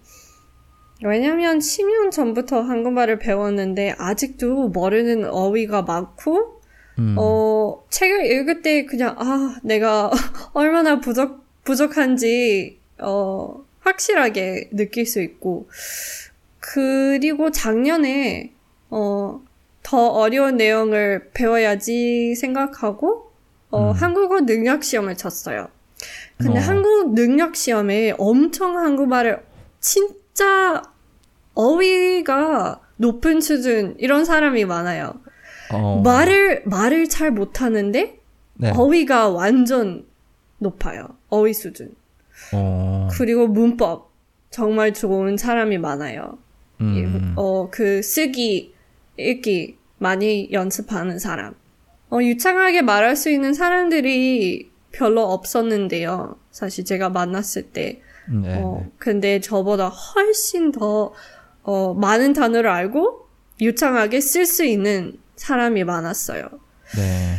왜냐면 1.06 1.60
10년 1.60 2.12
전부터 2.12 2.62
한국말을 2.62 3.20
배웠는데 3.20 3.96
아직도 3.98 4.70
모르는 4.70 5.30
어휘가 5.30 5.84
많고 5.84 6.62
음. 7.00 7.16
어 7.18 7.84
책을 7.90 8.26
읽을 8.26 8.62
때 8.62 8.86
그냥 8.86 9.16
아 9.18 9.58
내가 9.64 10.12
얼마나 10.54 11.00
부족 11.00 11.44
부족한지 11.64 12.80
어 13.00 13.64
확실하게 13.80 14.70
느낄 14.72 15.06
수 15.06 15.22
있고 15.22 15.68
그리고 16.60 17.52
작년에 17.52 18.52
어 18.90 19.42
더 19.84 20.08
어려운 20.08 20.56
내용을 20.58 21.30
배워야지 21.34 22.36
생각하고 22.36 23.32
어 23.70 23.92
음. 23.92 23.92
한국어 23.92 24.42
능력 24.42 24.84
시험을 24.84 25.18
쳤어요. 25.18 25.68
근데 26.38 26.60
어. 26.60 26.62
한국 26.62 27.14
능력 27.14 27.56
시험에 27.56 28.14
엄청 28.18 28.78
한국말을 28.78 29.44
진짜 29.80 30.82
어휘가 31.54 32.82
높은 32.98 33.42
수준 33.42 33.96
이런 34.00 34.26
사람이 34.26 34.66
많아요. 34.66 35.14
어. 35.72 36.02
말을 36.04 36.64
말을 36.66 37.10
잘 37.10 37.32
못하는데 37.32 38.20
네. 38.56 38.72
어휘가 38.72 39.30
완전 39.30 40.06
높아요. 40.60 41.08
어휘 41.30 41.54
수준. 41.54 41.94
어. 42.54 43.08
그리고 43.14 43.48
문법 43.48 44.12
정말 44.50 44.94
좋은 44.94 45.38
사람이 45.38 45.78
많아요. 45.80 46.38
음. 46.82 47.34
어 47.36 47.70
그 47.72 48.02
쓰기 48.02 48.74
읽기 49.18 49.78
많이 49.98 50.50
연습하는 50.52 51.18
사람. 51.20 51.54
어 52.12 52.20
유창하게 52.22 52.82
말할 52.84 53.16
수 53.16 53.30
있는 53.32 53.54
사람들이 53.54 54.70
별로 54.92 55.24
없었는데요. 55.32 56.36
사실 56.52 56.86
제가 56.86 57.10
만났을 57.10 57.64
때. 57.72 58.02
네. 58.30 58.62
어 58.62 58.86
근데 58.98 59.40
저보다 59.40 59.90
훨씬 59.90 60.72
더 60.72 61.14
어, 61.64 61.94
많은 61.94 62.34
단어를 62.34 62.70
알고 62.70 63.28
유창하게 63.62 64.22
쓸 64.22 64.46
수 64.46 64.64
있는 64.64 65.18
사람이 65.36 65.84
많았어요. 65.84 66.48
네. 66.96 67.36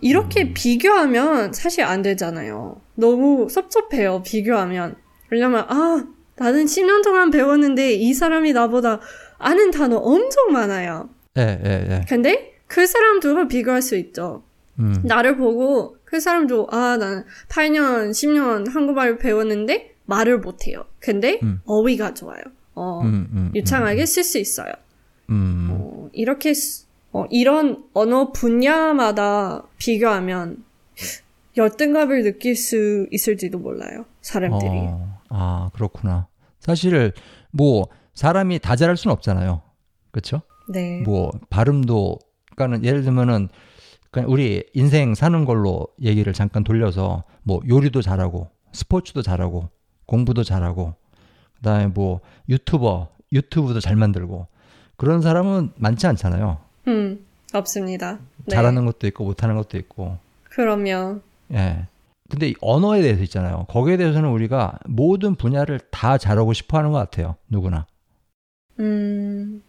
이렇게 0.00 0.44
음. 0.44 0.54
비교하면 0.54 1.52
사실 1.52 1.84
안 1.84 2.02
되잖아요. 2.02 2.80
너무 2.94 3.48
섭섭해요, 3.48 4.22
비교하면. 4.22 4.96
왜냐면, 5.30 5.64
아, 5.68 6.06
나는 6.36 6.66
10년 6.66 7.04
동안 7.04 7.30
배웠는데 7.30 7.94
이 7.94 8.12
사람이 8.12 8.52
나보다 8.52 9.00
아는 9.38 9.70
단어 9.70 9.96
엄청 9.96 10.52
많아요. 10.52 11.08
예, 11.38 11.60
예, 11.64 11.86
예. 11.90 12.04
근데 12.08 12.52
그 12.66 12.86
사람도 12.86 13.48
비교할 13.48 13.80
수 13.80 13.96
있죠. 13.96 14.42
음. 14.78 15.02
나를 15.04 15.36
보고 15.36 15.96
그 16.04 16.20
사람도, 16.20 16.68
아, 16.70 16.96
나는 16.98 17.24
8년, 17.48 18.10
10년 18.10 18.70
한국말을 18.70 19.18
배웠는데 19.18 19.94
말을 20.04 20.40
못해요. 20.40 20.84
근데 20.98 21.38
음. 21.42 21.60
어휘가 21.64 22.14
좋아요. 22.14 22.42
어, 22.74 23.00
음, 23.02 23.06
음, 23.06 23.28
음. 23.32 23.52
유창하게 23.54 24.06
쓸 24.06 24.24
수 24.24 24.38
있어요. 24.38 24.72
음. 25.30 25.68
어, 25.70 26.08
이렇게 26.12 26.52
어, 27.12 27.24
이런 27.30 27.84
언어 27.92 28.32
분야마다 28.32 29.64
비교하면 29.78 30.64
열등감을 31.56 32.22
느낄 32.22 32.56
수 32.56 33.06
있을지도 33.10 33.58
몰라요. 33.58 34.06
사람들이. 34.22 34.70
어, 34.70 35.20
아 35.28 35.70
그렇구나. 35.74 36.28
사실 36.58 37.12
뭐 37.50 37.88
사람이 38.14 38.58
다 38.60 38.76
잘할 38.76 38.96
수는 38.96 39.12
없잖아요. 39.12 39.62
그렇죠? 40.10 40.42
네. 40.68 41.02
뭐 41.02 41.30
발음도 41.50 42.18
그러니까는 42.54 42.84
예를 42.84 43.02
들면은 43.02 43.48
그냥 44.10 44.30
우리 44.30 44.64
인생 44.74 45.14
사는 45.14 45.44
걸로 45.44 45.88
얘기를 46.00 46.32
잠깐 46.32 46.64
돌려서 46.64 47.24
뭐 47.42 47.60
요리도 47.68 48.02
잘하고 48.02 48.50
스포츠도 48.72 49.22
잘하고 49.22 49.70
공부도 50.06 50.44
잘하고 50.44 50.94
그다음에 51.62 51.86
뭐 51.86 52.20
유튜버 52.48 53.08
유튜브도 53.32 53.80
잘 53.80 53.96
만들고 53.96 54.46
그런 54.96 55.22
사람은 55.22 55.72
많지 55.76 56.06
않잖아요. 56.08 56.58
음 56.88 57.24
없습니다. 57.54 58.18
네. 58.44 58.54
잘하는 58.54 58.84
것도 58.84 59.06
있고 59.06 59.24
못하는 59.24 59.56
것도 59.56 59.78
있고. 59.78 60.18
그럼요. 60.50 61.20
예. 61.52 61.86
근데 62.28 62.48
이 62.48 62.54
언어에 62.60 63.02
대해서 63.02 63.22
있잖아요. 63.22 63.66
거기에 63.68 63.96
대해서는 63.96 64.28
우리가 64.30 64.78
모든 64.86 65.34
분야를 65.34 65.80
다 65.90 66.18
잘하고 66.18 66.52
싶어 66.52 66.78
하는 66.78 66.90
것 66.90 66.98
같아요. 66.98 67.36
누구나. 67.48 67.86
음. 68.80 69.62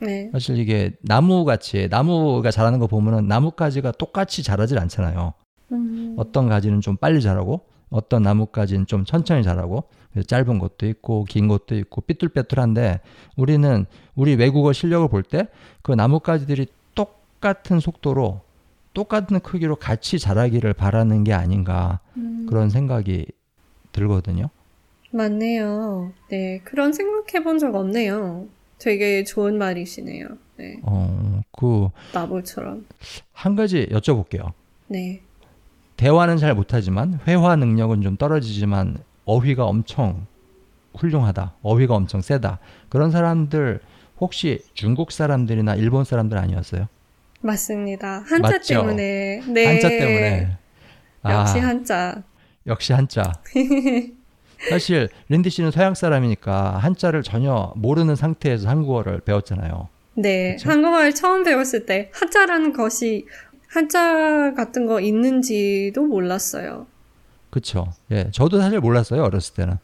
네. 0.00 0.28
사실 0.32 0.58
이게 0.58 0.92
나무 1.00 1.44
같이 1.44 1.88
나무가 1.88 2.50
자라는 2.50 2.80
거 2.80 2.88
보면은 2.88 3.28
나뭇가지가 3.28 3.92
똑같이 3.92 4.42
자라질 4.42 4.78
않잖아요. 4.80 5.32
음. 5.70 6.14
어떤 6.18 6.48
가지는 6.48 6.80
좀 6.80 6.96
빨리 6.96 7.22
자라고 7.22 7.64
어떤 7.88 8.22
나뭇가지는 8.22 8.86
좀 8.86 9.04
천천히 9.04 9.44
자라고 9.44 9.84
짧은 10.26 10.58
것도 10.58 10.86
있고 10.86 11.24
긴 11.24 11.48
것도 11.48 11.76
있고 11.76 12.00
삐뚤빼뚤한데 12.02 13.00
우리는 13.36 13.86
우리 14.14 14.34
외국어 14.34 14.72
실력을 14.72 15.08
볼 15.08 15.22
때 15.22 15.46
그 15.82 15.92
나뭇가지들이 15.92 16.66
똑같은 16.94 17.80
속도로 17.80 18.40
똑같은 18.94 19.40
크기로 19.40 19.76
같이 19.76 20.18
자라기를 20.18 20.74
바라는 20.74 21.24
게 21.24 21.32
아닌가 21.32 22.00
음, 22.16 22.46
그런 22.48 22.68
생각이 22.70 23.26
들거든요. 23.92 24.50
맞네요. 25.10 26.12
네, 26.30 26.60
그런 26.64 26.92
생각해 26.92 27.42
본 27.44 27.58
적 27.58 27.74
없네요. 27.74 28.46
되게 28.78 29.24
좋은 29.24 29.58
말이시네요. 29.58 30.26
네, 30.56 30.76
어, 30.82 31.40
그 31.56 31.88
나볼처럼. 32.12 32.86
한 33.32 33.54
가지 33.56 33.86
여쭤볼게요. 33.90 34.52
네. 34.88 35.22
대화는 35.96 36.36
잘 36.38 36.54
못하지만 36.54 37.18
회화 37.26 37.54
능력은 37.56 38.02
좀 38.02 38.16
떨어지지만 38.16 38.98
어휘가 39.24 39.64
엄청 39.64 40.26
훌륭하다. 40.94 41.54
어휘가 41.62 41.94
엄청 41.94 42.20
세다. 42.20 42.58
그런 42.88 43.10
사람들 43.10 43.80
혹시 44.20 44.60
중국 44.74 45.10
사람들이나 45.12 45.74
일본 45.76 46.04
사람들 46.04 46.38
아니었어요? 46.38 46.88
맞습니다. 47.40 48.24
한자 48.26 48.52
맞죠? 48.52 48.74
때문에. 48.74 49.42
네. 49.48 49.66
한자 49.66 49.88
때문에. 49.88 50.56
역시 51.28 51.60
아, 51.60 51.66
한자. 51.68 52.22
역시 52.66 52.92
한자. 52.92 53.32
사실 54.70 55.08
린디 55.28 55.50
씨는 55.50 55.72
서양 55.72 55.94
사람이니까 55.94 56.78
한자를 56.78 57.22
전혀 57.24 57.72
모르는 57.76 58.14
상태에서 58.14 58.68
한국어를 58.68 59.20
배웠잖아요. 59.20 59.88
네. 60.14 60.52
그쵸? 60.52 60.70
한국어를 60.70 61.14
처음 61.14 61.42
배웠을 61.42 61.86
때 61.86 62.10
한자라는 62.12 62.72
것이 62.72 63.26
한자 63.66 64.52
같은 64.54 64.86
거 64.86 65.00
있는지도 65.00 66.02
몰랐어요. 66.04 66.86
그쵸. 67.52 67.92
예. 68.10 68.30
저도 68.32 68.58
사실 68.58 68.80
몰랐어요. 68.80 69.22
어렸을 69.22 69.54
때는. 69.54 69.76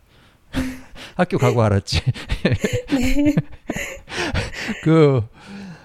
학교 1.17 1.37
가고 1.37 1.63
알았지. 1.63 2.01
네. 2.99 3.35
그, 4.83 5.23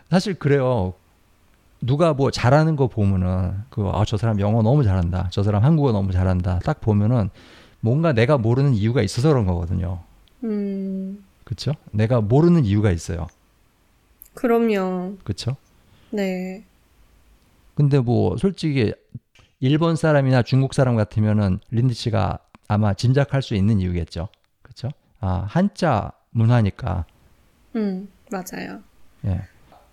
사실 0.09 0.33
그래요. 0.35 0.93
누가 1.81 2.13
뭐 2.13 2.31
잘하는 2.31 2.77
거 2.77 2.87
보면은, 2.87 3.63
그, 3.69 3.85
아, 3.89 4.05
저 4.07 4.15
사람 4.15 4.39
영어 4.39 4.61
너무 4.61 4.85
잘한다. 4.85 5.27
저 5.29 5.43
사람 5.43 5.65
한국어 5.65 5.91
너무 5.91 6.13
잘한다. 6.13 6.59
딱 6.59 6.79
보면은 6.79 7.29
뭔가 7.81 8.13
내가 8.13 8.37
모르는 8.37 8.75
이유가 8.75 9.01
있어서 9.01 9.27
그런 9.27 9.45
거거든요. 9.45 9.99
음, 10.45 11.21
그쵸? 11.43 11.73
내가 11.91 12.21
모르는 12.21 12.63
이유가 12.63 12.91
있어요. 12.91 13.27
그럼요. 14.35 15.17
그쵸? 15.25 15.57
네. 16.11 16.63
근데 17.75 17.99
뭐, 17.99 18.37
솔직히, 18.37 18.93
일본 19.63 19.95
사람이나 19.95 20.41
중국 20.41 20.73
사람 20.73 20.95
같으면은 20.95 21.59
린디 21.71 21.93
씨가 21.93 22.39
아마 22.67 22.93
짐작할 22.93 23.41
수 23.41 23.55
있는 23.55 23.79
이유겠죠. 23.79 24.27
그쵸? 24.61 24.89
아, 25.19 25.45
한자 25.47 26.11
문화니까. 26.31 27.05
음, 27.75 28.09
맞아요. 28.31 28.81
예. 29.25 29.41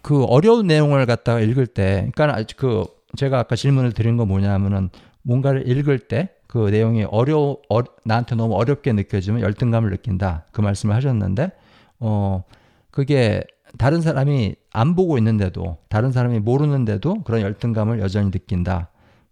그 0.02 0.24
어려운 0.24 0.66
내용을 0.66 1.06
갖다가 1.06 1.40
읽을 1.40 1.66
때, 1.66 2.10
그러니까 2.14 2.44
그 2.56 2.84
제가 3.16 3.38
아까 3.38 3.54
질문을 3.54 3.92
드린 3.92 4.16
거 4.16 4.26
뭐냐면은 4.26 4.90
뭔가를 5.22 5.68
읽을 5.68 5.98
때 6.00 6.40
그 6.50 6.68
내용이 6.68 7.04
어려 7.04 7.56
어, 7.68 7.80
나한테 8.04 8.34
너무 8.34 8.56
어렵게 8.56 8.92
느껴지면 8.92 9.40
열등감을 9.40 9.88
느낀다 9.90 10.46
그 10.50 10.60
말씀을 10.60 10.96
하셨는데 10.96 11.52
어 12.00 12.42
그게 12.90 13.44
다른 13.78 14.00
사람이 14.00 14.56
안 14.72 14.96
보고 14.96 15.16
있는데도 15.18 15.78
다른 15.88 16.10
사람이 16.10 16.40
모르는데도 16.40 17.22
그런 17.22 17.42
열등감을 17.42 18.00
여전히 18.00 18.32
느낀다 18.32 18.88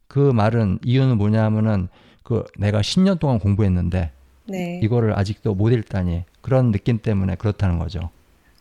그 0.09 0.19
말은 0.19 0.81
이유는 0.85 1.19
뭐냐면은 1.19 1.89
그 2.23 2.45
내가 2.59 2.81
10년 2.81 3.19
동안 3.19 3.39
공부했는데 3.39 4.11
네. 4.47 4.81
이거를 4.83 5.19
아직도 5.19 5.55
못 5.55 5.71
읽다니 5.71 6.25
그런 6.41 6.73
느낌 6.73 6.99
때문에 6.99 7.37
그렇다는 7.37 7.79
거죠. 7.79 8.11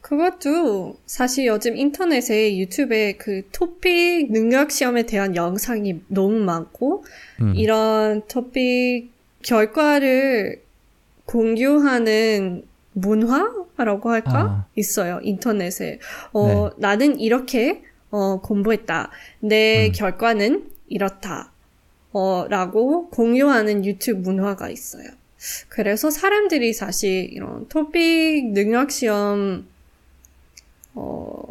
그것도 0.02 0.98
사실 1.06 1.48
요즘 1.48 1.76
인터넷에 1.76 2.58
유튜브에 2.58 3.14
그 3.14 3.50
토픽 3.52 4.32
능력 4.32 4.72
시험에 4.72 5.06
대한 5.06 5.36
영상이 5.36 6.02
너무 6.08 6.40
많고 6.40 7.04
음. 7.42 7.54
이런 7.56 8.22
토픽 8.28 9.12
결과를 9.42 10.62
공유하는 11.26 12.64
문화라고 12.94 14.12
할까? 14.12 14.40
아. 14.40 14.66
있어요. 14.76 15.20
인터넷에. 15.24 16.00
어, 16.34 16.70
나는 16.78 17.20
이렇게 17.20 17.84
어, 18.10 18.40
공부했다. 18.42 19.12
내 19.42 19.88
음. 19.88 19.92
결과는 19.92 20.77
이렇다. 20.88 21.52
어, 22.14 22.46
라고 22.50 23.10
공유하는 23.10 23.86
유튜브 23.86 24.22
문화가 24.22 24.70
있어요. 24.70 25.08
그래서 25.70 26.10
사람들이 26.10 26.74
사실 26.74 27.32
이런 27.32 27.68
토픽 27.68 28.54
능력 28.54 28.92
시험 28.92 29.68
어, 30.96 31.44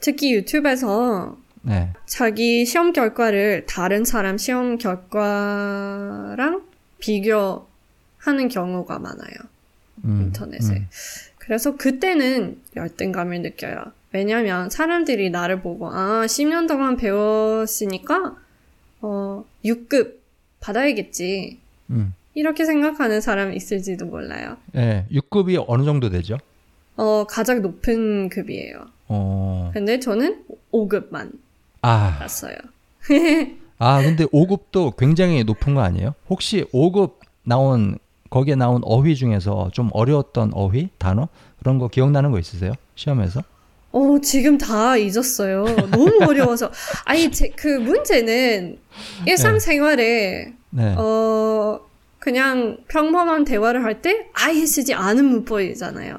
특히 0.00 0.34
유튜브에서 0.34 1.36
네. 1.62 1.92
자기 2.06 2.64
시험 2.66 2.92
결과를 2.92 3.66
다른 3.66 4.04
사람 4.04 4.36
시험 4.36 4.76
결과랑 4.78 6.62
비교하는 6.98 8.48
경우가 8.50 8.98
많아요. 8.98 9.34
음, 10.04 10.22
인터넷에. 10.26 10.74
음. 10.74 10.88
그래서 11.38 11.76
그때는 11.76 12.60
열등감을 12.76 13.42
느껴요. 13.42 13.84
왜냐면 14.12 14.70
사람들이 14.70 15.30
나를 15.30 15.62
보고, 15.62 15.90
아, 15.90 16.24
10년 16.26 16.68
동안 16.68 16.96
배웠으니까, 16.96 18.36
어, 19.02 19.44
6급 19.64 20.14
받아야겠지. 20.60 21.58
음. 21.90 22.14
이렇게 22.34 22.64
생각하는 22.64 23.20
사람이 23.20 23.54
있을지도 23.56 24.06
몰라요. 24.06 24.56
예, 24.76 25.04
6급이 25.12 25.62
어느 25.66 25.84
정도 25.84 26.08
되죠? 26.08 26.38
어, 26.96 27.26
가장 27.28 27.60
높은 27.60 28.30
급이에요. 28.30 28.86
어, 29.08 29.70
근데 29.74 30.00
저는 30.00 30.44
5급만 30.72 31.32
아, 31.82 32.16
봤어요. 32.18 32.56
아, 33.78 34.00
근데 34.02 34.24
5급도 34.26 34.96
굉장히 34.96 35.44
높은 35.44 35.74
거 35.74 35.82
아니에요? 35.82 36.14
혹시 36.30 36.64
5급 36.72 37.14
나온, 37.42 37.98
거기에 38.30 38.54
나온 38.54 38.80
어휘 38.84 39.16
중에서 39.16 39.70
좀 39.72 39.90
어려웠던 39.92 40.52
어휘, 40.54 40.88
단어? 40.98 41.28
그런 41.58 41.78
거 41.78 41.88
기억나는 41.88 42.30
거 42.30 42.38
있으세요? 42.38 42.72
시험에서? 42.94 43.42
어, 43.92 44.18
지금 44.22 44.56
다 44.58 44.96
잊었어요. 44.96 45.64
너무 45.90 46.18
어려워서. 46.26 46.70
아니, 47.04 47.30
제, 47.30 47.50
그 47.50 47.68
문제는 47.68 48.78
일상생활에, 49.26 50.52
네. 50.70 50.94
어, 50.96 51.80
그냥 52.18 52.78
평범한 52.88 53.44
대화를 53.44 53.84
할 53.84 54.00
때 54.00 54.26
아예 54.32 54.64
쓰지 54.64 54.94
않은 54.94 55.24
문법이잖아요. 55.24 56.18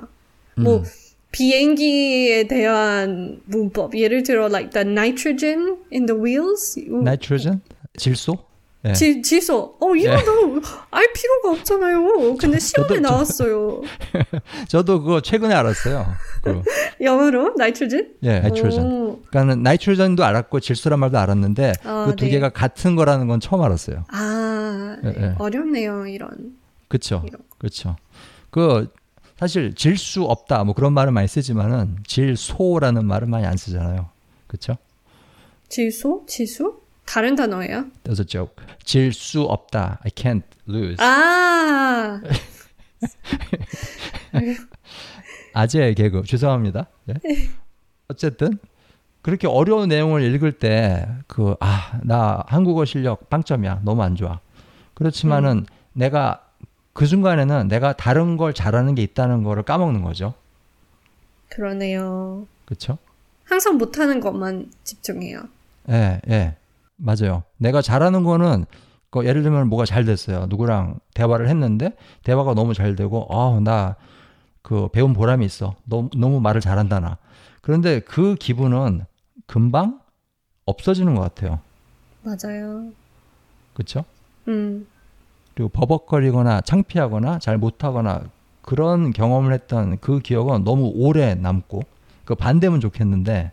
뭐, 0.57 0.77
음, 0.77 0.83
비행기에 1.31 2.47
대한 2.47 3.41
문법. 3.45 3.97
예를 3.97 4.21
들어, 4.23 4.45
like 4.47 4.69
the 4.69 4.87
nitrogen 4.87 5.77
in 5.91 6.05
the 6.05 6.21
wheels. 6.21 6.79
나이트로젠? 7.03 7.61
질소? 7.97 8.37
네. 8.83 8.91
지, 8.93 9.21
지소. 9.21 9.77
어, 9.79 9.95
이거도 9.95 10.61
알 10.91 11.13
필요가 11.13 11.51
없잖아요. 11.51 12.35
근데 12.35 12.59
시험에 12.59 12.95
저도- 12.95 12.99
나왔어요. 12.99 13.81
저도 14.67 15.01
그거 15.01 15.21
최근에 15.21 15.53
알았어요. 15.55 16.05
그, 16.43 16.61
영어로? 16.99 17.53
나이트로젠? 17.57 18.15
예, 18.23 18.39
나이트로젠. 18.41 18.83
오. 18.83 19.21
그러니까는 19.29 19.63
나이트로젠도 19.63 20.25
알았고 20.25 20.59
질소란 20.59 20.99
말도 20.99 21.17
알았는데 21.17 21.73
아, 21.85 22.05
그두 22.09 22.25
네. 22.25 22.31
개가 22.31 22.49
같은 22.49 22.97
거라는 22.97 23.27
건 23.27 23.39
처음 23.39 23.61
알았어요. 23.61 24.03
아, 24.09 24.97
예, 25.05 25.13
예. 25.17 25.35
어렵네요, 25.39 26.05
이런. 26.07 26.57
그쵸. 26.89 27.23
이런. 27.25 27.41
그렇죠. 27.57 27.95
그 28.49 28.91
사실 29.39 29.73
질수 29.75 30.23
없다 30.25 30.63
뭐 30.65 30.75
그런 30.75 30.91
말을 30.93 31.13
많이 31.13 31.27
쓰지만은 31.29 31.99
질소라는 32.05 33.05
말은 33.05 33.29
많이 33.29 33.45
안 33.45 33.55
쓰잖아요. 33.55 34.09
그렇죠? 34.47 34.77
지소? 35.69 36.25
지수? 36.27 36.81
다른 37.13 37.35
단어예요? 37.35 37.85
There's 38.03 38.19
a 38.19 38.25
joke. 38.25 38.55
질 38.83 39.13
수 39.13 39.43
없다. 39.43 39.99
I 40.03 40.11
can't 40.11 40.41
lose. 40.67 40.97
아, 40.99 42.19
아재 45.53 45.93
개그 45.93 46.23
죄송합니다. 46.23 46.87
예. 47.09 47.13
어쨌든 48.07 48.57
그렇게 49.21 49.47
어려운 49.47 49.89
내용을 49.89 50.23
읽을 50.23 50.53
때 50.53 51.05
그 51.27 51.55
아 51.59 51.99
나 52.03 52.43
한국어 52.47 52.85
실력 52.85 53.29
빵점이야 53.29 53.81
너무 53.83 54.01
안 54.03 54.15
좋아. 54.15 54.39
그렇지만은 54.95 55.65
내가 55.93 56.43
그 56.93 57.05
순간에는 57.05 57.67
내가 57.67 57.93
다른 57.93 58.37
걸 58.37 58.53
잘하는 58.53 58.95
게 58.95 59.01
있다는 59.03 59.43
거를 59.43 59.63
까먹는 59.63 60.01
거죠. 60.01 60.33
그러네요. 61.49 62.47
그렇죠? 62.65 62.97
항상 63.45 63.77
못하는 63.77 64.19
것만 64.19 64.71
집중해요. 64.83 65.43
예, 65.89 66.19
예. 66.29 66.55
맞아요. 67.03 67.43
내가 67.57 67.81
잘하는 67.81 68.23
거는 68.23 68.65
그 69.09 69.25
예를 69.25 69.43
들면 69.43 69.67
뭐가 69.67 69.85
잘 69.85 70.05
됐어요. 70.05 70.47
누구랑 70.47 70.99
대화를 71.13 71.47
했는데 71.49 71.91
대화가 72.23 72.53
너무 72.53 72.73
잘 72.73 72.95
되고 72.95 73.27
아, 73.29 73.59
나 73.59 73.95
그 74.63 74.87
배운 74.87 75.13
보람이 75.13 75.45
있어. 75.45 75.75
너무 75.83 76.09
너무 76.15 76.39
말을 76.39 76.59
잘한다 76.61 76.99
나. 76.99 77.17
그런데 77.61 77.99
그 77.99 78.33
기분은 78.35 79.05
금방 79.45 79.99
없어지는 80.65 81.13
것 81.13 81.21
같아요. 81.21 81.59
맞아요. 82.23 82.89
그렇죠? 83.73 84.05
음, 84.47 84.87
그리고 85.53 85.69
버벅거리거나 85.69 86.61
창피하거나 86.61 87.39
잘 87.39 87.57
못하거나 87.57 88.23
그런 88.61 89.11
경험을 89.11 89.53
했던 89.53 89.97
그 89.99 90.19
기억은 90.19 90.63
너무 90.63 90.91
오래 90.95 91.35
남고 91.35 91.81
그 92.23 92.33
반대면 92.35 92.79
좋겠는데 92.79 93.51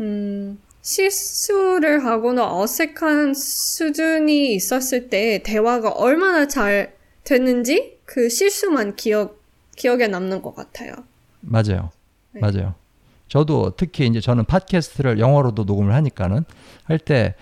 음, 0.00 0.58
실수를 0.86 2.04
하거나 2.04 2.58
어색한 2.58 3.34
수준이 3.34 4.54
있었을 4.54 5.08
때 5.08 5.42
대화가 5.42 5.90
얼마나 5.90 6.46
잘 6.46 6.94
됐는지 7.24 7.98
그 8.04 8.28
실수만 8.28 8.94
기억, 8.94 9.42
기억에 9.74 10.06
남는 10.06 10.42
것 10.42 10.54
같아요. 10.54 10.92
맞아요. 11.40 11.90
네. 12.30 12.40
맞아요. 12.40 12.74
저도 13.26 13.74
특히 13.76 14.06
이제 14.06 14.20
저는 14.20 14.44
팟캐스트를 14.44 15.18
영어로도 15.18 15.64
녹음을 15.64 15.92
하니까는 15.92 16.44
할 16.84 16.98
때, 17.00 17.34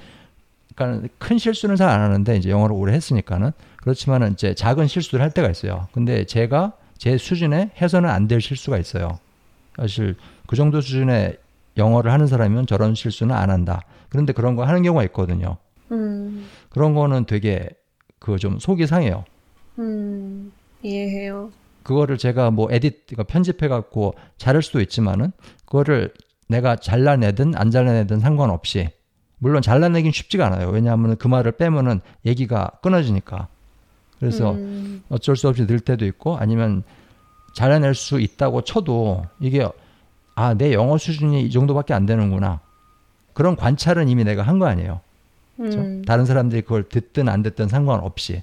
그러니까 0.74 1.06
큰 1.18 1.36
실수는 1.36 1.76
잘 1.76 1.90
안 1.90 2.00
하는데 2.00 2.36
이제 2.38 2.48
영어로 2.48 2.74
오래 2.74 2.94
했으니까는 2.94 3.52
그렇지만은 3.76 4.32
이제 4.32 4.54
작은 4.54 4.86
실수를 4.86 5.22
할 5.22 5.30
때가 5.32 5.50
있어요. 5.50 5.88
근데 5.92 6.24
제가 6.24 6.72
제 6.96 7.18
수준에 7.18 7.72
해서는 7.78 8.08
안 8.08 8.26
될 8.26 8.40
실수가 8.40 8.78
있어요. 8.78 9.18
사실 9.76 10.16
그 10.46 10.56
정도 10.56 10.80
수준의 10.80 11.36
영어를 11.76 12.12
하는 12.12 12.26
사람이면 12.26 12.66
저런 12.66 12.94
실수는 12.94 13.34
안 13.34 13.50
한다. 13.50 13.82
그런데 14.08 14.32
그런 14.32 14.56
거 14.56 14.64
하는 14.64 14.82
경우가 14.82 15.04
있거든요. 15.04 15.56
음. 15.92 16.46
그런 16.70 16.94
거는 16.94 17.24
되게 17.26 17.68
그 18.18 18.36
좀 18.38 18.58
속이 18.58 18.86
상해요. 18.86 19.24
음, 19.78 20.52
이해해요. 20.82 21.50
그거를 21.82 22.16
제가 22.16 22.50
뭐 22.50 22.68
에디트, 22.70 23.06
그러니까 23.08 23.24
편집해 23.24 23.68
갖고 23.68 24.14
자를 24.38 24.62
수도 24.62 24.80
있지만은 24.80 25.32
그거를 25.66 26.12
내가 26.48 26.76
잘라내든 26.76 27.54
안 27.56 27.70
잘라내든 27.70 28.20
상관없이 28.20 28.88
물론 29.38 29.60
잘라내긴 29.60 30.12
쉽지가 30.12 30.46
않아요. 30.46 30.68
왜냐하면 30.70 31.16
그 31.16 31.28
말을 31.28 31.52
빼면은 31.52 32.00
얘기가 32.24 32.70
끊어지니까. 32.82 33.48
그래서 34.18 34.52
음. 34.52 35.02
어쩔 35.10 35.36
수 35.36 35.48
없이 35.48 35.66
늘 35.66 35.80
때도 35.80 36.06
있고 36.06 36.36
아니면 36.38 36.82
잘라낼 37.54 37.94
수 37.94 38.20
있다고 38.20 38.62
쳐도 38.62 39.26
이게 39.40 39.68
아, 40.34 40.54
내 40.54 40.72
영어 40.72 40.98
수준이 40.98 41.42
이 41.42 41.50
정도밖에 41.50 41.94
안 41.94 42.06
되는구나. 42.06 42.60
그런 43.34 43.56
관찰은 43.56 44.08
이미 44.08 44.24
내가 44.24 44.42
한 44.42 44.58
거 44.58 44.66
아니에요. 44.66 45.00
그렇죠? 45.56 45.78
음. 45.80 46.02
다른 46.04 46.24
사람들이 46.26 46.62
그걸 46.62 46.88
듣든 46.88 47.28
안 47.28 47.42
듣든 47.42 47.68
상관없이. 47.68 48.42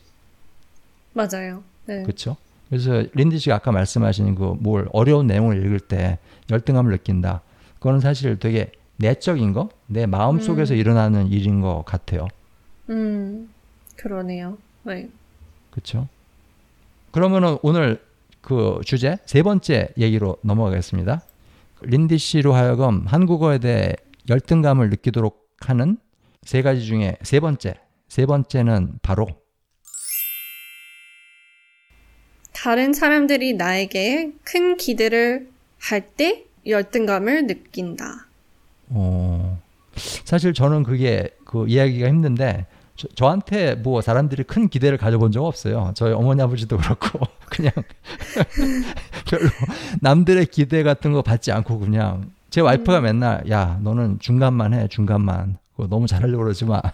맞아요. 1.13 1.63
네. 1.85 2.03
그렇죠. 2.03 2.37
그래서 2.69 3.03
린디 3.13 3.37
씨가 3.39 3.55
아까 3.55 3.71
말씀하신 3.71 4.35
그 4.35 4.55
뭘 4.59 4.87
어려운 4.93 5.27
내용을 5.27 5.57
읽을 5.65 5.79
때 5.81 6.19
열등감을 6.49 6.91
느낀다. 6.91 7.41
그거는 7.79 7.99
사실 7.99 8.37
되게 8.39 8.71
내적인 8.97 9.51
거, 9.53 9.69
내 9.87 10.05
마음 10.05 10.39
속에서 10.39 10.73
음. 10.73 10.79
일어나는 10.79 11.27
일인 11.27 11.59
것 11.59 11.83
같아요. 11.85 12.27
음, 12.89 13.49
그러네요. 13.97 14.57
네. 14.83 15.09
그렇죠. 15.71 16.07
그러면은 17.11 17.57
오늘 17.61 18.01
그 18.41 18.79
주제 18.85 19.17
세 19.25 19.43
번째 19.43 19.89
얘기로 19.97 20.37
넘어가겠습니다. 20.41 21.21
린디 21.83 22.17
씨로 22.17 22.53
하여금 22.53 23.05
한국어에 23.07 23.57
대해 23.59 23.93
열등감을 24.29 24.89
느끼도록 24.89 25.47
하는 25.61 25.97
세 26.43 26.61
가지 26.61 26.85
중에 26.85 27.17
세 27.21 27.39
번째, 27.39 27.75
세 28.07 28.25
번째는 28.25 28.99
바로 29.01 29.27
다른 32.53 32.93
사람들이 32.93 33.53
나에게 33.53 34.31
큰 34.43 34.77
기대를 34.77 35.49
할 35.79 36.01
때 36.15 36.45
열등감을 36.67 37.47
느낀다. 37.47 38.27
어, 38.89 39.59
사실 39.95 40.53
저는 40.53 40.83
그게 40.83 41.29
그 41.43 41.67
이야기가 41.67 42.07
힘든데 42.07 42.67
저, 43.15 43.29
한테뭐 43.29 44.01
사람들이 44.01 44.43
큰 44.43 44.67
기대를 44.67 44.97
가져본 44.97 45.31
적 45.31 45.45
없어요. 45.45 45.91
저희 45.95 46.13
어머니 46.13 46.41
아버지도 46.41 46.77
그렇고 46.77 47.19
그냥 47.49 47.71
별로 49.27 49.49
남들의 50.01 50.45
기대 50.47 50.83
같은 50.83 51.13
거 51.13 51.21
받지 51.21 51.51
않고 51.51 51.79
그냥 51.79 52.31
제 52.49 52.61
와이프가 52.61 52.99
음. 52.99 53.03
맨날 53.03 53.49
야 53.49 53.79
너는 53.81 54.19
중간만 54.19 54.73
해 54.73 54.87
중간만 54.87 55.57
그거 55.75 55.87
너무 55.87 56.07
잘하려고 56.07 56.43
그러지 56.43 56.65
마. 56.65 56.81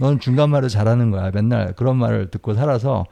너는 0.00 0.20
중간말을 0.20 0.68
잘하는 0.68 1.10
거야. 1.10 1.30
맨날 1.32 1.74
그런 1.74 1.96
말을 1.96 2.30
듣고 2.30 2.54
살아서 2.54 3.06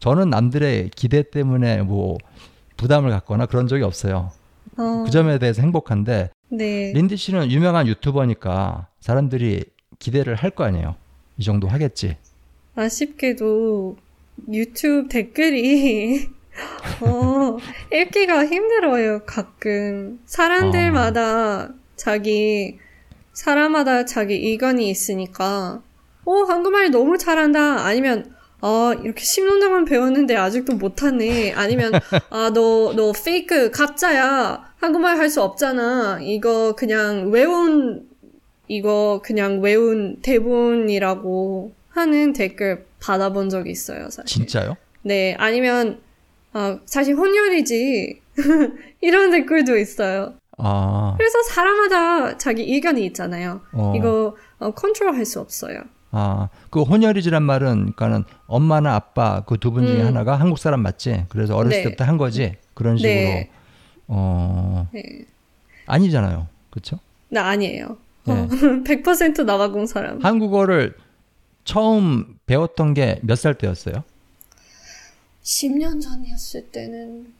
저는 0.00 0.30
남들의 0.30 0.90
기대 0.94 1.22
때문에 1.22 1.82
뭐 1.82 2.18
부담을 2.76 3.10
갖거나 3.10 3.46
그런 3.46 3.66
적이 3.66 3.84
없어요. 3.84 4.30
어. 4.76 5.04
그 5.04 5.10
점에 5.10 5.38
대해서 5.38 5.62
행복한데 5.62 6.30
네. 6.50 6.92
린디 6.94 7.16
씨는 7.16 7.50
유명한 7.50 7.86
유튜버니까 7.86 8.88
사람들이 9.00 9.64
기대를 9.98 10.34
할 10.34 10.50
거 10.50 10.64
아니에요. 10.64 10.96
이 11.38 11.44
정도 11.44 11.68
하겠지. 11.68 12.16
아쉽게도 12.74 13.96
유튜브 14.52 15.08
댓글이 15.08 16.28
어, 17.02 17.58
읽기가 17.92 18.46
힘들어요, 18.46 19.24
가끔. 19.26 20.18
사람들마다 20.24 21.64
어. 21.64 21.74
자기, 21.96 22.78
사람마다 23.34 24.06
자기 24.06 24.34
의견이 24.34 24.88
있으니까, 24.88 25.82
어, 26.24 26.32
한국말 26.44 26.90
너무 26.90 27.18
잘한다. 27.18 27.84
아니면, 27.84 28.34
아, 28.62 28.94
이렇게 29.04 29.22
10년 29.22 29.60
동안 29.60 29.84
배웠는데 29.84 30.34
아직도 30.34 30.76
못하네. 30.76 31.52
아니면, 31.52 31.92
아, 32.30 32.50
너, 32.54 32.94
너 32.94 33.12
페이크, 33.12 33.70
가짜야. 33.70 34.72
한국말 34.78 35.18
할 35.18 35.28
수 35.28 35.42
없잖아. 35.42 36.20
이거 36.22 36.74
그냥 36.74 37.30
외운 37.30 38.08
이거 38.68 39.20
그냥 39.24 39.60
외운 39.60 40.20
대본이라고 40.22 41.72
하는 41.90 42.32
댓글 42.32 42.86
받아본 43.00 43.48
적이 43.50 43.70
있어요, 43.70 44.10
사실. 44.10 44.24
진짜요? 44.24 44.76
네, 45.02 45.34
아니면, 45.38 46.00
아, 46.52 46.78
사실 46.84 47.14
혼혈이지. 47.14 48.20
이런 49.00 49.30
댓글도 49.30 49.76
있어요. 49.78 50.34
아. 50.58 51.14
그래서 51.16 51.42
사람마다 51.42 52.38
자기 52.38 52.62
의견이 52.62 53.04
있잖아요. 53.06 53.60
어. 53.72 53.92
이거 53.96 54.36
어, 54.58 54.70
컨트롤 54.72 55.14
할 55.14 55.24
수 55.26 55.38
없어요. 55.40 55.80
아, 56.12 56.48
그 56.70 56.82
혼혈이지란 56.82 57.42
말은, 57.42 57.92
그러니까는 57.92 58.24
엄마나 58.46 58.94
아빠 58.94 59.42
그 59.46 59.56
두 59.58 59.70
분 59.70 59.86
중에 59.86 60.00
음. 60.00 60.06
하나가 60.06 60.36
한국 60.36 60.58
사람 60.58 60.80
맞지? 60.82 61.26
그래서 61.28 61.54
어렸을 61.56 61.78
네. 61.78 61.82
때부터 61.84 62.04
한 62.04 62.16
거지? 62.16 62.54
그런 62.74 62.96
식으로. 62.96 63.12
네. 63.14 63.50
어. 64.08 64.88
네. 64.92 65.02
아니잖아요. 65.86 66.48
그쵸? 66.70 66.98
나 67.28 67.46
아니에요. 67.48 67.98
네. 68.26 68.46
100% 68.48 69.44
남아공 69.44 69.86
사람. 69.86 70.20
한국어를 70.24 70.94
처음 71.64 72.38
배웠던 72.46 72.94
게 72.94 73.20
몇 73.22 73.36
살 73.36 73.54
때였어요? 73.54 74.04
10년 75.42 76.00
전이었을 76.00 76.66
때는 76.72 77.32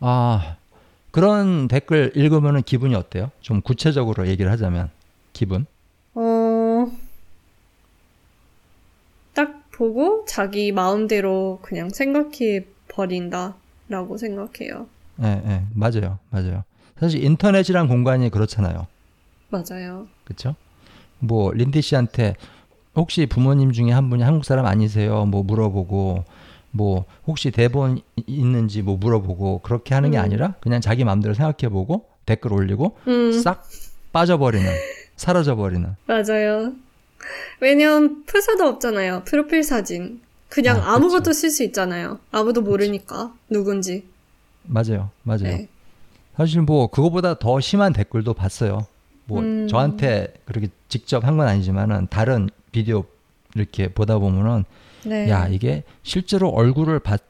아, 0.00 0.56
그런 1.10 1.68
댓글 1.68 2.12
읽으면 2.14 2.62
기분이 2.62 2.94
어때요? 2.94 3.30
좀 3.40 3.60
구체적으로 3.60 4.26
얘기를 4.28 4.50
하자면, 4.50 4.90
기분? 5.34 5.66
어, 6.14 6.90
딱 9.34 9.70
보고 9.72 10.24
자기 10.26 10.72
마음대로 10.72 11.58
그냥 11.62 11.90
생각해 11.90 12.64
버린다라고 12.92 14.16
생각해요. 14.18 14.86
네, 15.16 15.40
네, 15.44 15.64
맞아요, 15.74 16.18
맞아요. 16.30 16.64
사실 16.98 17.22
인터넷이란 17.24 17.88
공간이 17.88 18.30
그렇잖아요. 18.30 18.86
맞아요. 19.50 20.06
그렇죠? 20.24 20.54
뭐 21.18 21.52
린디 21.52 21.82
씨한테 21.82 22.36
혹시 22.94 23.26
부모님 23.26 23.72
중에 23.72 23.90
한 23.90 24.10
분이 24.10 24.22
한국 24.22 24.44
사람 24.44 24.66
아니세요? 24.66 25.24
뭐 25.26 25.42
물어보고 25.42 26.24
뭐 26.70 27.04
혹시 27.26 27.50
대본 27.50 28.00
있는지 28.26 28.82
뭐 28.82 28.96
물어보고 28.96 29.60
그렇게 29.62 29.94
하는 29.94 30.10
게 30.10 30.18
음. 30.18 30.22
아니라 30.22 30.54
그냥 30.60 30.80
자기 30.80 31.04
마음대로 31.04 31.34
생각해보고 31.34 32.06
댓글 32.26 32.52
올리고 32.52 32.96
음. 33.08 33.32
싹 33.32 33.64
빠져버리는 34.12 34.66
사라져버리는 35.16 35.96
맞아요. 36.06 36.72
왜냐면 37.60 38.24
프사도 38.24 38.64
없잖아요. 38.66 39.22
프로필 39.24 39.62
사진. 39.62 40.20
그냥 40.52 40.82
아, 40.82 40.98
무것도 40.98 41.32
쓸 41.32 41.50
수 41.50 41.62
있잖아요. 41.64 42.18
아무도 42.30 42.60
모르니까 42.60 43.28
그쵸. 43.28 43.34
누군지. 43.48 44.04
맞아요, 44.64 45.08
맞아요. 45.22 45.42
네. 45.44 45.68
사실 46.36 46.60
뭐 46.60 46.88
그거보다 46.88 47.38
더 47.38 47.58
심한 47.60 47.92
댓글도 47.94 48.34
봤어요. 48.34 48.86
뭐 49.24 49.40
음. 49.40 49.66
저한테 49.68 50.34
그렇게 50.44 50.68
직접 50.88 51.24
한 51.24 51.36
건 51.38 51.48
아니지만은 51.48 52.08
다른 52.10 52.50
비디오 52.70 53.04
이렇게 53.54 53.88
보다 53.88 54.18
보면은 54.18 54.64
네. 55.04 55.28
야 55.30 55.48
이게 55.48 55.84
실제로 56.02 56.48
얼굴을 56.50 56.98
봤 57.00 57.20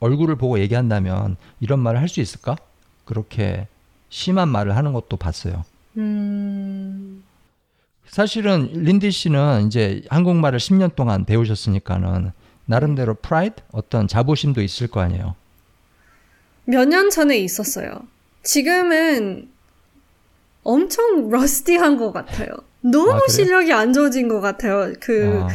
얼굴을 0.00 0.36
보고 0.36 0.58
얘기한다면 0.58 1.36
이런 1.60 1.80
말을 1.80 2.00
할 2.00 2.08
수 2.08 2.20
있을까? 2.20 2.56
그렇게 3.04 3.66
심한 4.08 4.48
말을 4.48 4.74
하는 4.76 4.92
것도 4.94 5.16
봤어요. 5.18 5.64
음. 5.98 7.22
사실은 8.06 8.70
린디 8.72 9.10
씨는 9.10 9.66
이제 9.66 10.02
한국말을 10.08 10.58
10년 10.58 10.96
동안 10.96 11.24
배우셨으니까는 11.26 12.32
나름대로 12.70 13.14
프라이드 13.14 13.62
어떤 13.72 14.06
자부심도 14.06 14.62
있을 14.62 14.86
거 14.86 15.00
아니에요. 15.00 15.34
몇 16.66 16.84
년 16.88 17.10
전에 17.10 17.36
있었어요. 17.38 18.06
지금은 18.44 19.48
엄청 20.62 21.30
러스티한 21.30 21.96
것 21.96 22.12
같아요. 22.12 22.48
너무 22.82 23.12
아? 23.12 23.28
실력이 23.28 23.72
안 23.72 23.92
좋아진 23.92 24.28
것 24.28 24.40
같아요. 24.40 24.92
그 25.00 25.40
아, 25.42 25.48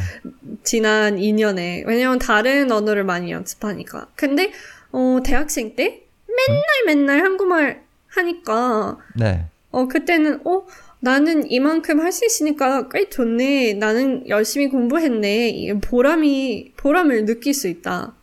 지난 0.63 1.15
2년에 1.15 1.86
왜냐면 1.88 2.19
다른 2.19 2.71
언어를 2.71 3.04
많이 3.06 3.32
연습하니까. 3.32 4.08
근데 4.15 4.51
어 4.91 5.19
대학생 5.23 5.75
때 5.75 6.04
맨날 6.28 6.63
맨날 6.86 7.21
한국말 7.23 7.84
하니까 8.10 8.97
네. 9.15 9.45
어 9.71 9.88
그때는 9.88 10.41
어 10.45 10.65
나는 11.10 11.50
이만큼 11.52 12.00
할 12.02 12.12
수 12.12 12.26
있으니까 12.26 12.89
꽤 12.89 13.10
좋네. 13.10 13.74
나는 13.74 14.28
열심히 14.28 14.70
공부했네. 14.70 15.50
이 15.50 15.74
보람이 15.80 16.74
보람을 16.78 17.26
느낄 17.26 17.54
수 17.54 17.68
있다. 17.68 18.13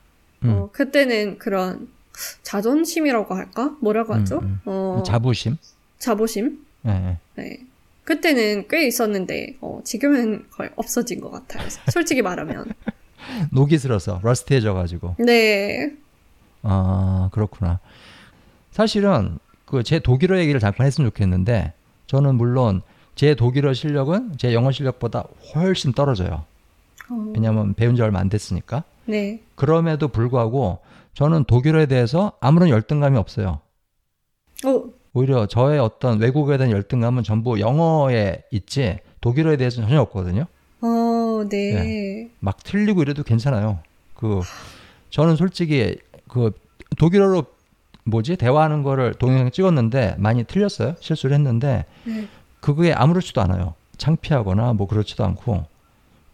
음. 0.45 0.49
어 0.51 0.71
그때는 0.73 1.39
그런 1.39 1.89
자존심이라고 2.43 3.35
할까? 3.35 3.77
뭐라고 3.81 4.15
하죠? 4.15 4.39
음, 4.41 4.47
음. 4.47 4.61
어 4.67 5.03
자부심. 5.07 5.57
자부심? 5.99 6.59
예, 6.87 6.91
예. 6.91 7.17
네. 7.37 7.61
그때는 8.05 8.67
꽤 8.69 8.85
있었는데 8.89 9.59
어, 9.61 9.81
지금은 9.85 10.47
거의 10.51 10.71
없어진 10.75 11.21
것 11.21 11.31
같아요. 11.31 11.69
솔직히 11.93 12.21
말하면. 12.21 12.65
녹이 13.53 13.79
슬어서 13.79 14.19
러스트해져가지고. 14.25 15.15
네. 15.21 15.93
아 16.65 17.29
그렇구나. 17.33 17.79
사실은 18.73 19.39
그 19.67 19.83
제 19.85 20.01
독일어 20.01 20.39
얘기를 20.39 20.59
잠깐 20.61 20.87
했으면 20.87 21.09
좋겠는데 21.11 21.73
저는 22.13 22.35
물론 22.35 22.83
제 23.15 23.35
독일어 23.35 23.73
실력은 23.73 24.37
제 24.37 24.53
영어 24.53 24.71
실력보다 24.71 25.25
훨씬 25.55 25.95
떨어져요. 25.95 26.45
어, 27.11 27.33
왜냐하면 27.35 27.73
배운 27.73 27.97
지 27.97 28.03
얼마 28.03 28.19
안 28.19 28.29
됐으니까. 28.29 28.85
네. 29.07 29.41
그럼에도 29.55 30.09
불구하고 30.09 30.81
저는 31.15 31.45
독일어에 31.45 31.87
대해서 31.87 32.33
아무런 32.39 32.69
열등감이 32.69 33.17
없어요. 33.17 33.61
어, 34.67 34.85
오히려 35.15 35.47
저의 35.47 35.79
어떤 35.79 36.19
외국어에 36.21 36.59
대한 36.59 36.71
열등감은 36.71 37.23
전부 37.23 37.59
영어에 37.59 38.43
있지 38.51 38.99
독일어에 39.23 39.57
대해서는 39.57 39.89
전혀 39.89 40.03
없거든요. 40.03 40.45
어, 40.83 41.49
네. 41.49 42.29
막 42.41 42.63
틀리고 42.63 43.01
이래도 43.01 43.23
괜찮아요. 43.23 43.79
그 44.15 44.43
저는 45.09 45.37
솔직히 45.37 45.97
그 46.29 46.51
독일어로 46.99 47.47
뭐지 48.05 48.37
대화하는 48.37 48.83
거를 48.83 49.15
동영상 49.15 49.51
찍었는데 49.51 50.17
많이 50.19 50.45
틀렸어요. 50.45 50.95
실수를 51.01 51.35
했는데 51.35 51.85
네. 52.05 52.27
그거에 52.61 52.93
아무렇지도 52.93 53.41
않아요. 53.43 53.75
창피하거나 53.97 54.73
뭐 54.73 54.87
그렇지도 54.87 55.25
않고. 55.25 55.65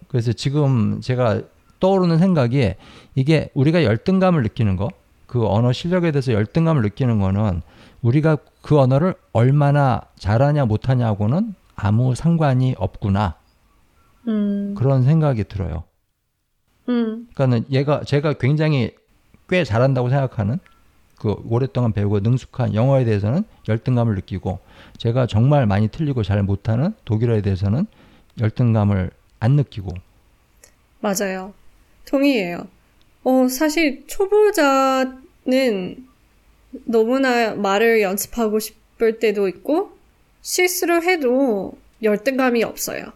그래서 0.09 0.33
지금 0.33 1.01
제가 1.01 1.43
떠오르는 1.81 2.19
생각이 2.19 2.75
이게 3.15 3.51
우리가 3.55 3.85
열등감을 3.85 4.43
느끼는 4.43 4.77
거, 4.77 4.89
그 5.27 5.47
언어 5.47 5.73
실력에 5.73 6.11
대해서 6.11 6.33
열등감을 6.33 6.83
느끼는 6.83 7.21
거는 7.21 7.63
우리가 8.03 8.39
그 8.63 8.79
언어를 8.79 9.15
얼마나 9.33 10.03
잘하냐 10.17 10.65
못하냐하고는 10.65 11.55
아무 11.75 12.15
상관이 12.15 12.75
없구나. 12.79 13.37
음, 14.27 14.75
그런 14.77 15.05
생각이 15.05 15.45
들어요. 15.45 15.85
음, 16.89 17.29
그러니까는 17.35 17.65
얘가 17.71 18.03
제가 18.03 18.35
굉장히 18.35 18.95
꽤 19.49 19.65
잘한다고 19.65 20.09
생각하는 20.09 20.59
그 21.19 21.35
오랫동안 21.49 21.93
배우고 21.93 22.21
능숙한 22.21 22.75
영어에 22.75 23.05
대해서는 23.05 23.45
열등감을 23.69 24.15
느끼고 24.15 24.61
제가 24.99 25.27
정말 25.27 25.67
많이 25.67 25.89
틀리고 25.89 26.23
잘 26.23 26.43
못하는 26.43 26.95
독일어에 27.05 27.43
대해서는 27.43 27.87
열등감을 28.41 29.11
안 29.41 29.53
느끼고 29.53 29.93
맞아요. 31.01 31.55
동의해요. 32.07 32.67
어, 33.25 33.49
사실 33.49 34.05
초보자는 34.07 35.17
너무나 36.85 37.55
말을 37.55 38.03
연습하고 38.03 38.59
싶을 38.59 39.19
때도 39.19 39.49
있고 39.49 39.97
실수를 40.41 41.03
해도 41.05 41.77
열등감이 42.03 42.63
없어요. 42.63 43.13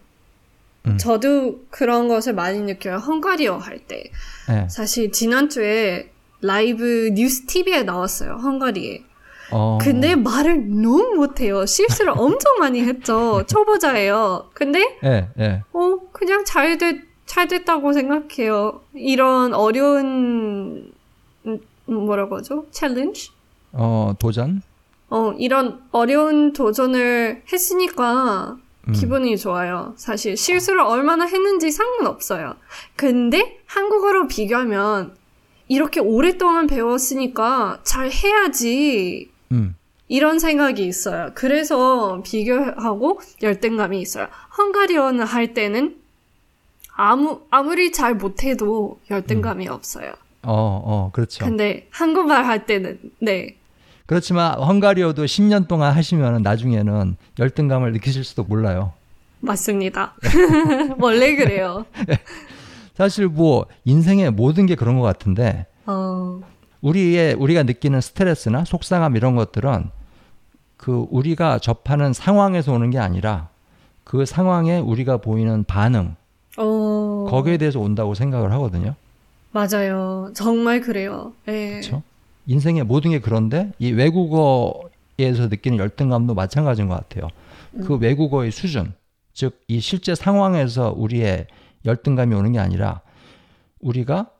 음. 0.86 0.98
저도 0.98 1.64
그런 1.70 2.08
것을 2.08 2.34
많이 2.34 2.60
느껴요. 2.60 2.96
헝가리어 2.96 3.56
할 3.56 3.78
때. 3.78 4.10
예. 4.50 4.68
사실 4.68 5.12
지난주에 5.12 6.11
라이브 6.42 7.10
뉴스 7.14 7.46
TV에 7.46 7.84
나왔어요. 7.84 8.32
헝가리에. 8.42 9.04
어, 9.52 9.78
근데 9.80 10.16
말을 10.16 10.66
너무 10.68 11.14
못해요. 11.14 11.66
실수를 11.66 12.12
엄청 12.16 12.58
많이 12.58 12.82
했죠. 12.82 13.44
초보자예요. 13.46 14.50
근데 14.54 14.98
예, 15.04 15.28
예. 15.38 15.62
어 15.72 15.98
그냥 16.10 16.44
잘 16.44 16.78
됐, 16.78 17.02
잘 17.26 17.48
됐다고 17.48 17.92
생각해요. 17.92 18.80
이런 18.94 19.52
어려운 19.52 20.92
음, 21.46 21.60
뭐라고 21.84 22.38
하죠? 22.38 22.66
챌린지? 22.70 23.30
어, 23.72 24.14
도전? 24.18 24.62
어 25.10 25.32
이런 25.38 25.82
어려운 25.92 26.54
도전을 26.54 27.42
했으니까 27.52 28.56
음. 28.88 28.92
기분이 28.92 29.36
좋아요. 29.36 29.92
사실 29.96 30.36
실수를 30.36 30.80
얼마나 30.80 31.26
했는지 31.26 31.70
상관없어요. 31.70 32.54
근데 32.96 33.58
한국어로 33.66 34.28
비교하면 34.28 35.14
이렇게 35.72 36.00
오랫동안 36.00 36.66
배웠으니까 36.66 37.80
잘 37.82 38.10
해야지 38.10 39.30
음. 39.52 39.74
이런 40.06 40.38
생각이 40.38 40.86
있어요. 40.86 41.30
그래서 41.34 42.20
비교하고 42.22 43.20
열등감이 43.42 43.98
있어요. 43.98 44.28
헝가리어는 44.58 45.24
할 45.24 45.54
때는 45.54 45.96
아무 46.94 47.40
아무리 47.50 47.90
잘 47.90 48.14
못해도 48.16 49.00
열등감이 49.10 49.66
없어요. 49.68 50.12
어, 50.42 50.52
어, 50.84 51.10
그렇죠. 51.14 51.42
근데 51.46 51.86
한국말 51.90 52.44
할 52.44 52.66
때는 52.66 52.98
네 53.20 53.56
그렇지만 54.04 54.58
헝가리어도 54.58 55.24
10년 55.24 55.68
동안 55.68 55.96
하시면 55.96 56.42
나중에는 56.42 57.16
열등감을 57.38 57.92
느끼실 57.92 58.24
수도 58.24 58.44
몰라요. 58.44 58.92
맞습니다. 59.40 60.12
원래 61.00 61.34
그래요. 61.34 61.86
사실 62.94 63.26
뭐 63.28 63.66
인생의 63.84 64.30
모든 64.32 64.66
게 64.66 64.74
그런 64.74 64.96
것 64.98 65.02
같은데 65.02 65.66
어 65.86 66.40
우리의 66.80 67.34
우리가 67.34 67.62
느끼는 67.62 68.00
스트레스나 68.00 68.64
속상함 68.64 69.16
이런 69.16 69.36
것들은 69.36 69.90
그 70.76 71.06
우리가 71.10 71.58
접하는 71.58 72.12
상황에서 72.12 72.72
오는 72.72 72.90
게 72.90 72.98
아니라 72.98 73.48
그 74.04 74.26
상황에 74.26 74.78
우리가 74.78 75.18
보이는 75.18 75.64
반응 75.64 76.16
어, 76.58 77.26
거기에 77.30 77.56
대해서 77.56 77.78
온다고 77.80 78.14
생각을 78.14 78.52
하거든요. 78.52 78.94
맞아요. 79.52 80.30
정말 80.34 80.80
그래요. 80.80 81.32
네. 81.46 81.70
그렇죠? 81.70 82.02
인생의 82.46 82.84
모든 82.84 83.12
게 83.12 83.20
그런데 83.20 83.70
이 83.78 83.92
외국어에서 83.92 85.46
느끼는 85.48 85.78
열등감도 85.78 86.34
마찬가지인 86.34 86.88
것 86.88 86.96
같아요. 86.96 87.28
그 87.84 87.96
외국어의 87.96 88.50
수준, 88.50 88.92
즉 89.32 89.62
이 89.68 89.80
실제 89.80 90.14
상황에서 90.14 90.92
우리의 90.96 91.46
열등감이 91.84 92.34
오는 92.34 92.52
게 92.52 92.58
아니라 92.58 93.00
우리가 93.80 94.30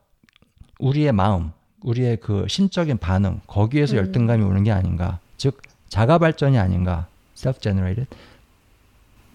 우리의 0.79 1.11
마음, 1.11 1.51
우리의 1.81 2.17
그 2.17 2.45
심적인 2.47 2.97
반응 2.97 3.41
거기에서 3.47 3.95
음. 3.95 3.97
열등감이 3.97 4.43
오는 4.43 4.63
게 4.63 4.71
아닌가. 4.71 5.19
즉 5.37 5.61
자가 5.89 6.17
발전이 6.17 6.57
아닌가. 6.57 7.07
self-generated. 7.35 8.07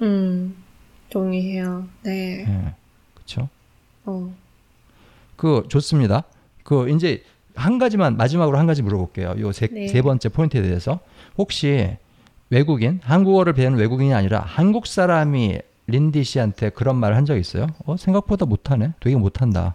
음 0.03 0.57
동의해요. 1.11 1.87
네. 2.03 2.45
예. 2.49 2.75
그렇죠? 3.15 3.49
어 4.05 4.31
그 5.39 5.63
좋습니다. 5.69 6.25
그 6.65 6.91
이제 6.91 7.23
한 7.55 7.79
가지만 7.79 8.17
마지막으로 8.17 8.59
한 8.59 8.67
가지 8.67 8.83
물어볼게요. 8.83 9.37
요세 9.39 9.69
네. 9.69 9.89
세 9.89 10.03
번째 10.03 10.29
포인트에 10.29 10.61
대해서 10.63 11.01
혹시 11.39 11.97
외국인 12.51 13.01
한국어를 13.05 13.53
배우는 13.53 13.79
외국인이 13.79 14.13
아니라 14.13 14.41
한국 14.41 14.87
사람이 14.87 15.61
린디 15.89 16.23
씨한테 16.25 16.71
그런 16.71 16.97
말을 16.97 17.17
한 17.17 17.25
적 17.25 17.37
있어요? 17.37 17.67
어 17.87 17.97
생각보다 17.97 18.47
못하네. 18.47 18.93
되게 19.01 19.17
못한다. 19.17 19.75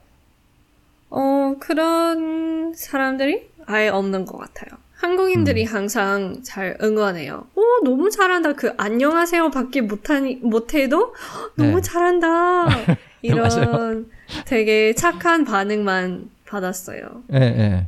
어, 1.10 1.56
그런 1.60 2.74
사람들이 2.76 3.50
아예 3.68 3.90
없는 3.90 4.26
것 4.26 4.38
같아요. 4.38 4.80
한국인들이 4.96 5.64
항상 5.66 6.42
잘 6.44 6.78
응원해요. 6.82 7.46
오, 7.56 7.62
너무 7.84 8.10
잘한다. 8.10 8.54
그 8.54 8.74
안녕하세요 8.78 9.52
밖에 9.52 9.82
못하니, 9.82 10.36
못해도 10.38 11.14
너무 11.56 11.76
네. 11.76 11.82
잘한다. 11.82 12.68
이런. 13.22 14.10
되게 14.46 14.94
착한 14.96 15.44
반응만 15.44 16.30
받았어요. 16.48 17.02
예, 17.34 17.38
예. 17.40 17.88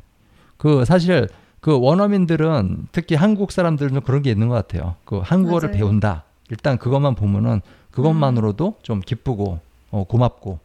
그 0.57 0.83
사실 0.85 1.27
그 1.61 1.79
원어민들은 1.79 2.87
특히 2.91 3.15
한국 3.15 3.51
사람들은 3.51 4.01
그런 4.01 4.21
게 4.21 4.29
있는 4.29 4.49
것 4.49 4.55
같아요. 4.55 4.95
그 5.05 5.19
한국어를 5.19 5.69
맞아요. 5.69 5.77
배운다. 5.79 6.23
일단 6.51 6.77
그것만 6.77 7.15
보면은 7.15 7.61
그것만으로도 7.95 8.75
좀 8.83 8.99
기쁘고 9.01 9.59
어, 9.91 10.03
고맙고 10.07 10.59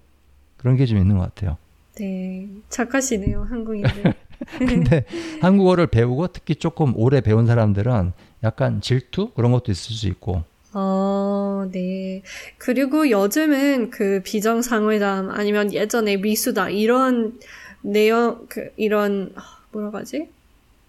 그런 0.57 0.77
게 0.77 0.85
좀 0.87 0.99
있는 0.99 1.16
것 1.19 1.23
같아요. 1.35 1.57
네, 1.97 2.49
착하시네요, 2.69 3.47
한국인들. 3.51 4.14
근데 4.59 5.05
한국어를 5.43 5.87
배우고 5.87 6.29
특히 6.29 6.55
조금 6.55 6.93
오래 6.97 7.21
배운 7.21 7.47
사람들은 7.47 8.12
약간 8.43 8.81
질투 8.81 9.31
그런 9.35 9.53
것도 9.53 9.71
있을 9.71 9.95
수 9.95 10.09
있고 10.09 10.43
어, 10.73 11.69
네. 11.73 12.23
그리고 12.57 13.11
요즘은 13.11 13.90
그 13.90 14.23
비정상회담 14.25 15.31
아니면 15.31 15.73
예전에 15.75 16.16
미수다 16.16 16.71
이런 16.71 17.38
내용 17.83 18.47
그 18.49 18.71
이런 18.77 19.33
아, 19.37 19.43
뭐라고 19.73 19.99
하지? 19.99 20.29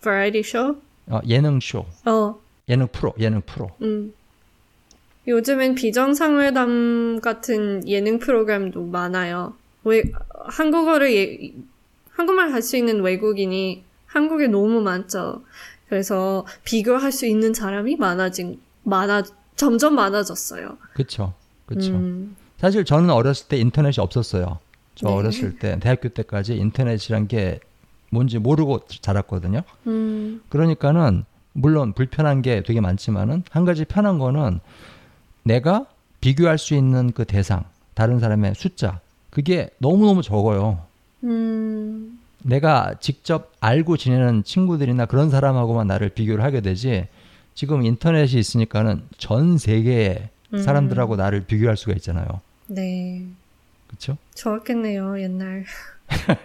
variety 0.01 0.47
show? 0.47 0.80
어, 1.08 1.19
예능 1.27 1.60
쇼, 1.60 1.86
어, 2.06 2.39
예능 2.69 2.88
프로, 2.88 3.13
예능 3.19 3.41
프로. 3.41 3.69
음. 3.82 4.13
요즘엔 5.27 5.75
비정상회담 5.75 7.19
같은 7.21 7.88
예능 7.88 8.19
프로그램도 8.19 8.86
많아요. 8.86 9.53
왜 9.84 10.03
한국어를 10.45 11.13
예, 11.15 11.53
한국말 12.12 12.51
할 12.51 12.62
수 12.62 12.77
있는 12.77 13.01
외국인이 13.01 13.84
한국에 14.07 14.47
너무 14.47 14.81
많죠. 14.81 15.43
그래서 15.89 16.45
비교할 16.63 17.12
수 17.12 17.25
있는 17.25 17.53
사람이 17.53 17.97
많아진 17.97 18.60
많아 18.84 19.23
점점 19.55 19.95
많아졌어요. 19.95 20.77
그렇죠. 20.93 21.34
그렇죠. 21.65 21.91
음. 21.93 22.36
사실 22.57 22.84
저는 22.86 23.10
어렸을 23.10 23.47
때 23.47 23.57
인터넷이 23.57 24.01
없었어요. 24.01 24.60
저 24.95 25.07
네. 25.07 25.13
어렸을 25.13 25.57
때 25.57 25.79
대학교 25.79 26.10
때까지 26.10 26.55
인터넷이란 26.55 27.27
게 27.27 27.60
뭔지 28.10 28.39
모르고 28.39 28.81
자랐거든요. 29.01 29.62
음. 29.88 30.41
그러니까는 30.49 31.25
물론 31.53 31.93
불편한 31.93 32.41
게 32.41 32.63
되게 32.63 32.81
많지만은 32.81 33.43
한 33.49 33.65
가지 33.65 33.86
편한 33.86 34.19
거는 34.19 34.60
내가 35.43 35.86
비교할 36.19 36.58
수 36.58 36.75
있는 36.75 37.12
그 37.12 37.25
대상, 37.25 37.63
다른 37.93 38.19
사람의 38.19 38.56
숫자, 38.56 38.99
그게 39.30 39.69
너무너무 39.80 40.21
적어요. 40.21 40.86
음. 41.23 42.19
내가 42.43 42.95
직접 42.99 43.51
알고 43.60 43.97
지내는 43.97 44.43
친구들이나 44.43 45.06
그런 45.06 45.30
사람하고만 45.30 45.88
나를 45.88 46.10
비교를 46.10 46.43
하게 46.43 46.62
되지 46.62 47.08
지금 47.54 47.86
인터넷이 47.86 48.39
있으니까는 48.39 49.04
전 49.17 49.58
세계의 49.58 50.30
음. 50.54 50.63
사람들하고 50.63 51.15
나를 51.15 51.45
비교할 51.45 51.77
수가 51.77 51.93
있잖아요. 51.93 52.27
네. 52.67 53.23
그렇죠? 53.88 54.17
좋았겠네요, 54.36 55.21
옛날. 55.21 55.65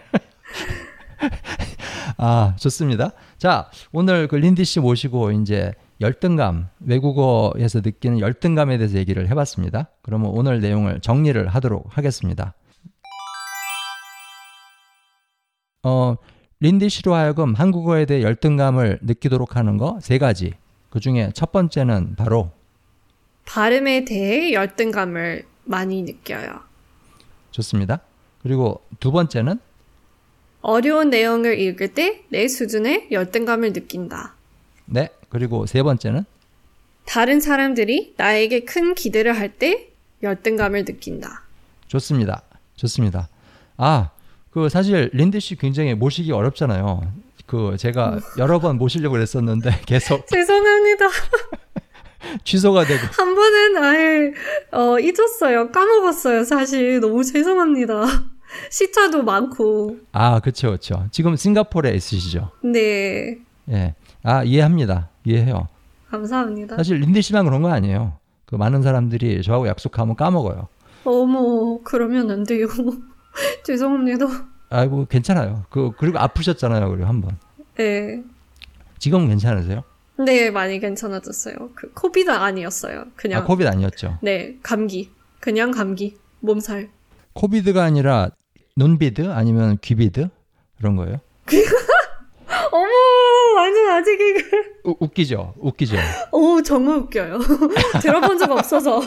아, 2.18 2.54
좋습니다. 2.59 3.12
자, 3.38 3.70
오늘 3.92 4.28
그 4.28 4.37
린디 4.37 4.64
씨 4.64 4.80
모시고 4.80 5.32
이제 5.32 5.72
열등감, 6.00 6.68
외국어에서 6.80 7.80
느끼는 7.80 8.20
열등감에 8.20 8.76
대해서 8.78 8.98
얘기를 8.98 9.28
해봤습니다. 9.28 9.88
그러면 10.02 10.30
오늘 10.30 10.61
내용을 10.61 11.00
정리를 11.00 11.46
하도록 11.48 11.87
하겠습니다. 11.96 12.54
어, 15.82 16.16
린디 16.61 16.88
씨로 16.88 17.14
하여금 17.14 17.54
한국어에 17.54 18.06
대해 18.06 18.22
열등감을 18.22 18.98
느끼도록 19.02 19.56
하는 19.56 19.76
거 19.78 19.98
세 20.00 20.18
가지. 20.18 20.52
그 20.90 21.00
중에 21.00 21.30
첫 21.35 21.52
번째는 21.52 22.16
바로 22.16 22.50
발음에 23.46 24.04
대해 24.04 24.52
열등감을 24.52 25.44
많이 25.64 26.02
느껴요. 26.02 26.61
좋습니다. 27.52 28.00
그리고 28.42 28.82
두 29.00 29.12
번째는 29.12 29.61
어려운 30.61 31.11
내용을 31.11 31.59
읽을 31.61 31.94
때 31.94 32.24
내 32.30 32.48
수준의 32.48 33.09
열등감을 33.12 33.72
느낀다. 33.72 34.35
네. 34.87 35.09
그리고 35.37 35.66
세 35.66 35.83
번째는 35.83 36.25
다른 37.05 37.40
사람들이 37.40 38.14
나에게 38.16 38.61
큰 38.61 38.94
기대를 38.94 39.38
할 39.38 39.51
때 39.59 39.88
열등감을 40.22 40.87
느낀다. 40.87 41.42
좋습니다. 41.88 42.40
좋습니다. 42.77 43.29
아, 43.77 44.09
그 44.51 44.70
사실 44.70 45.11
린디 45.12 45.40
씨 45.40 45.57
굉장히 45.57 45.92
모시기 45.92 46.33
어렵잖아요. 46.33 47.12
그 47.44 47.77
제가 47.79 48.07
어. 48.14 48.20
여러 48.38 48.61
번 48.61 48.79
모시려고 48.79 49.12
그랬었는데 49.12 49.81
계속 49.85 50.27
죄송합니다. 50.33 51.05
취소가 52.44 52.87
되고 52.87 53.01
한 53.12 53.35
번은 53.35 53.77
아예 53.85 54.33
어, 54.72 54.99
잊었어요. 54.99 55.70
까먹었어요. 55.70 56.44
사실 56.44 56.99
너무 57.01 57.22
죄송합니다. 57.22 58.05
시차도 58.70 59.22
많고. 59.22 59.99
아, 60.12 60.40
그렇죠, 60.40 60.68
그렇죠. 60.68 61.07
지금 61.11 61.37
싱가포르에 61.37 61.92
있으시죠? 61.92 62.53
네. 62.64 63.37
예. 63.70 63.94
아, 64.22 64.42
이해합니다. 64.42 65.11
이해해요. 65.26 65.66
감사합니다. 66.08 66.76
사실 66.76 66.98
린디 67.00 67.20
씨만 67.20 67.44
그런 67.44 67.60
거 67.62 67.68
아니에요. 67.70 68.18
그 68.46 68.54
많은 68.54 68.82
사람들이 68.82 69.42
저하고 69.42 69.66
약속하면 69.66 70.14
까먹어요. 70.14 70.68
어머, 71.04 71.78
그러면 71.82 72.30
안 72.30 72.44
돼요. 72.44 72.68
죄송합니다. 73.64 74.26
아이고, 74.70 75.06
괜찮아요. 75.06 75.64
그, 75.68 75.90
그리고 75.98 76.18
아프셨잖아요, 76.18 76.88
그리고 76.88 77.06
한 77.06 77.20
번. 77.20 77.36
네. 77.76 78.22
지금 78.98 79.28
괜찮으세요? 79.28 79.82
네, 80.24 80.50
많이 80.50 80.78
괜찮아졌어요. 80.78 81.54
그 81.74 81.92
COVID 81.92 82.30
아니었어요. 82.30 83.04
그냥. 83.16 83.42
아, 83.42 83.44
COVID 83.44 83.68
아니었죠? 83.68 84.18
네, 84.22 84.56
감기. 84.62 85.10
그냥 85.40 85.72
감기. 85.72 86.16
몸살. 86.40 86.88
COVID가 87.35 87.82
아니라 87.84 88.30
눈비드 88.76 89.30
아니면 89.30 89.76
귀비드 89.82 90.28
그런 90.78 90.96
거예요? 90.96 91.18
아직 93.96 94.12
이게 94.20 94.44
우, 94.85 94.94
웃기죠, 95.00 95.54
웃기죠. 95.59 95.96
오, 96.32 96.61
정말 96.62 96.98
웃겨요. 96.98 97.38
들어본 98.02 98.38
적 98.38 98.50
없어서. 98.50 99.00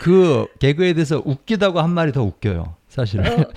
그 0.00 0.46
개그에 0.58 0.94
대해서 0.94 1.22
웃기다고 1.24 1.80
한 1.80 1.90
말이 1.90 2.12
더 2.12 2.22
웃겨요, 2.22 2.76
사실은. 2.88 3.40
어. 3.40 3.44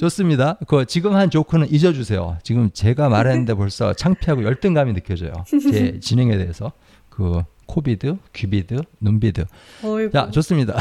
좋습니다. 0.00 0.56
그 0.66 0.86
지금 0.86 1.14
한 1.14 1.28
조크는 1.30 1.70
잊어주세요. 1.70 2.38
지금 2.42 2.70
제가 2.72 3.10
말했는데 3.10 3.54
벌써 3.54 3.92
창피하고 3.92 4.44
열등감이 4.44 4.94
느껴져요. 4.94 5.32
제 5.46 5.58
진행에 6.00 6.38
대해서. 6.38 6.72
그 7.10 7.42
코비드, 7.66 8.16
귀비드, 8.32 8.80
눈비드. 9.00 9.44
어이구. 9.84 10.12
자, 10.12 10.30
좋습니다. 10.30 10.78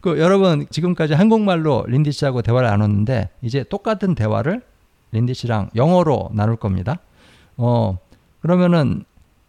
그 0.00 0.18
여러분 0.18 0.66
지금까지 0.68 1.14
한국말로 1.14 1.84
린디 1.86 2.10
씨하고 2.10 2.42
대화를 2.42 2.68
나눴는데 2.68 3.28
이제 3.40 3.62
똑같은 3.62 4.16
대화를 4.16 4.62
린디 5.12 5.34
씨랑 5.34 5.70
영어로 5.76 6.30
나눌 6.32 6.56
겁니다. 6.56 6.98
어 7.56 7.98
그러면은 8.40 9.04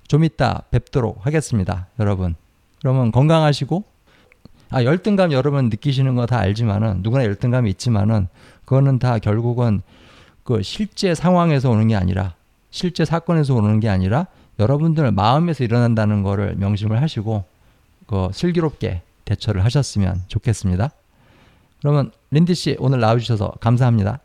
좀 0.07 0.23
이따 0.23 0.63
뵙도록 0.71 1.25
하겠습니다, 1.25 1.87
여러분. 1.99 2.35
그러면 2.81 3.11
건강하시고 3.11 3.83
아 4.69 4.83
열등감 4.83 5.31
여러분 5.31 5.69
느끼시는 5.69 6.15
거 6.15 6.25
다 6.25 6.39
알지만은 6.39 6.99
누구나 7.01 7.23
열등감이 7.25 7.69
있지만은 7.71 8.27
그거는 8.65 8.99
다 8.99 9.19
결국은 9.19 9.81
그 10.43 10.61
실제 10.61 11.15
상황에서 11.15 11.69
오는 11.69 11.87
게 11.87 11.95
아니라 11.95 12.33
실제 12.69 13.05
사건에서 13.05 13.55
오는 13.55 13.79
게 13.79 13.87
아니라 13.87 14.27
여러분들 14.59 15.11
마음에서 15.11 15.63
일어난다는 15.63 16.23
거를 16.23 16.55
명심을 16.57 17.01
하시고 17.01 17.45
그 18.07 18.29
슬기롭게 18.33 19.01
대처를 19.25 19.63
하셨으면 19.63 20.23
좋겠습니다. 20.27 20.91
그러면 21.79 22.11
린디 22.31 22.53
씨 22.55 22.75
오늘 22.79 22.99
나와주셔서 22.99 23.53
감사합니다. 23.59 24.19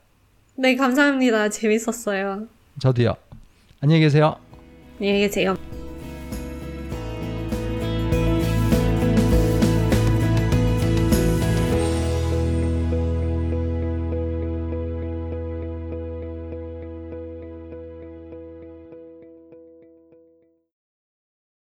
네, 0.61 0.75
감사합니다. 0.75 1.51
재밌었어요. 1.51 2.49
저도요. 2.81 3.15
안녕히 3.81 4.01
계세요. 4.01 4.35
안녕히 4.99 5.21
계세요. 5.21 5.57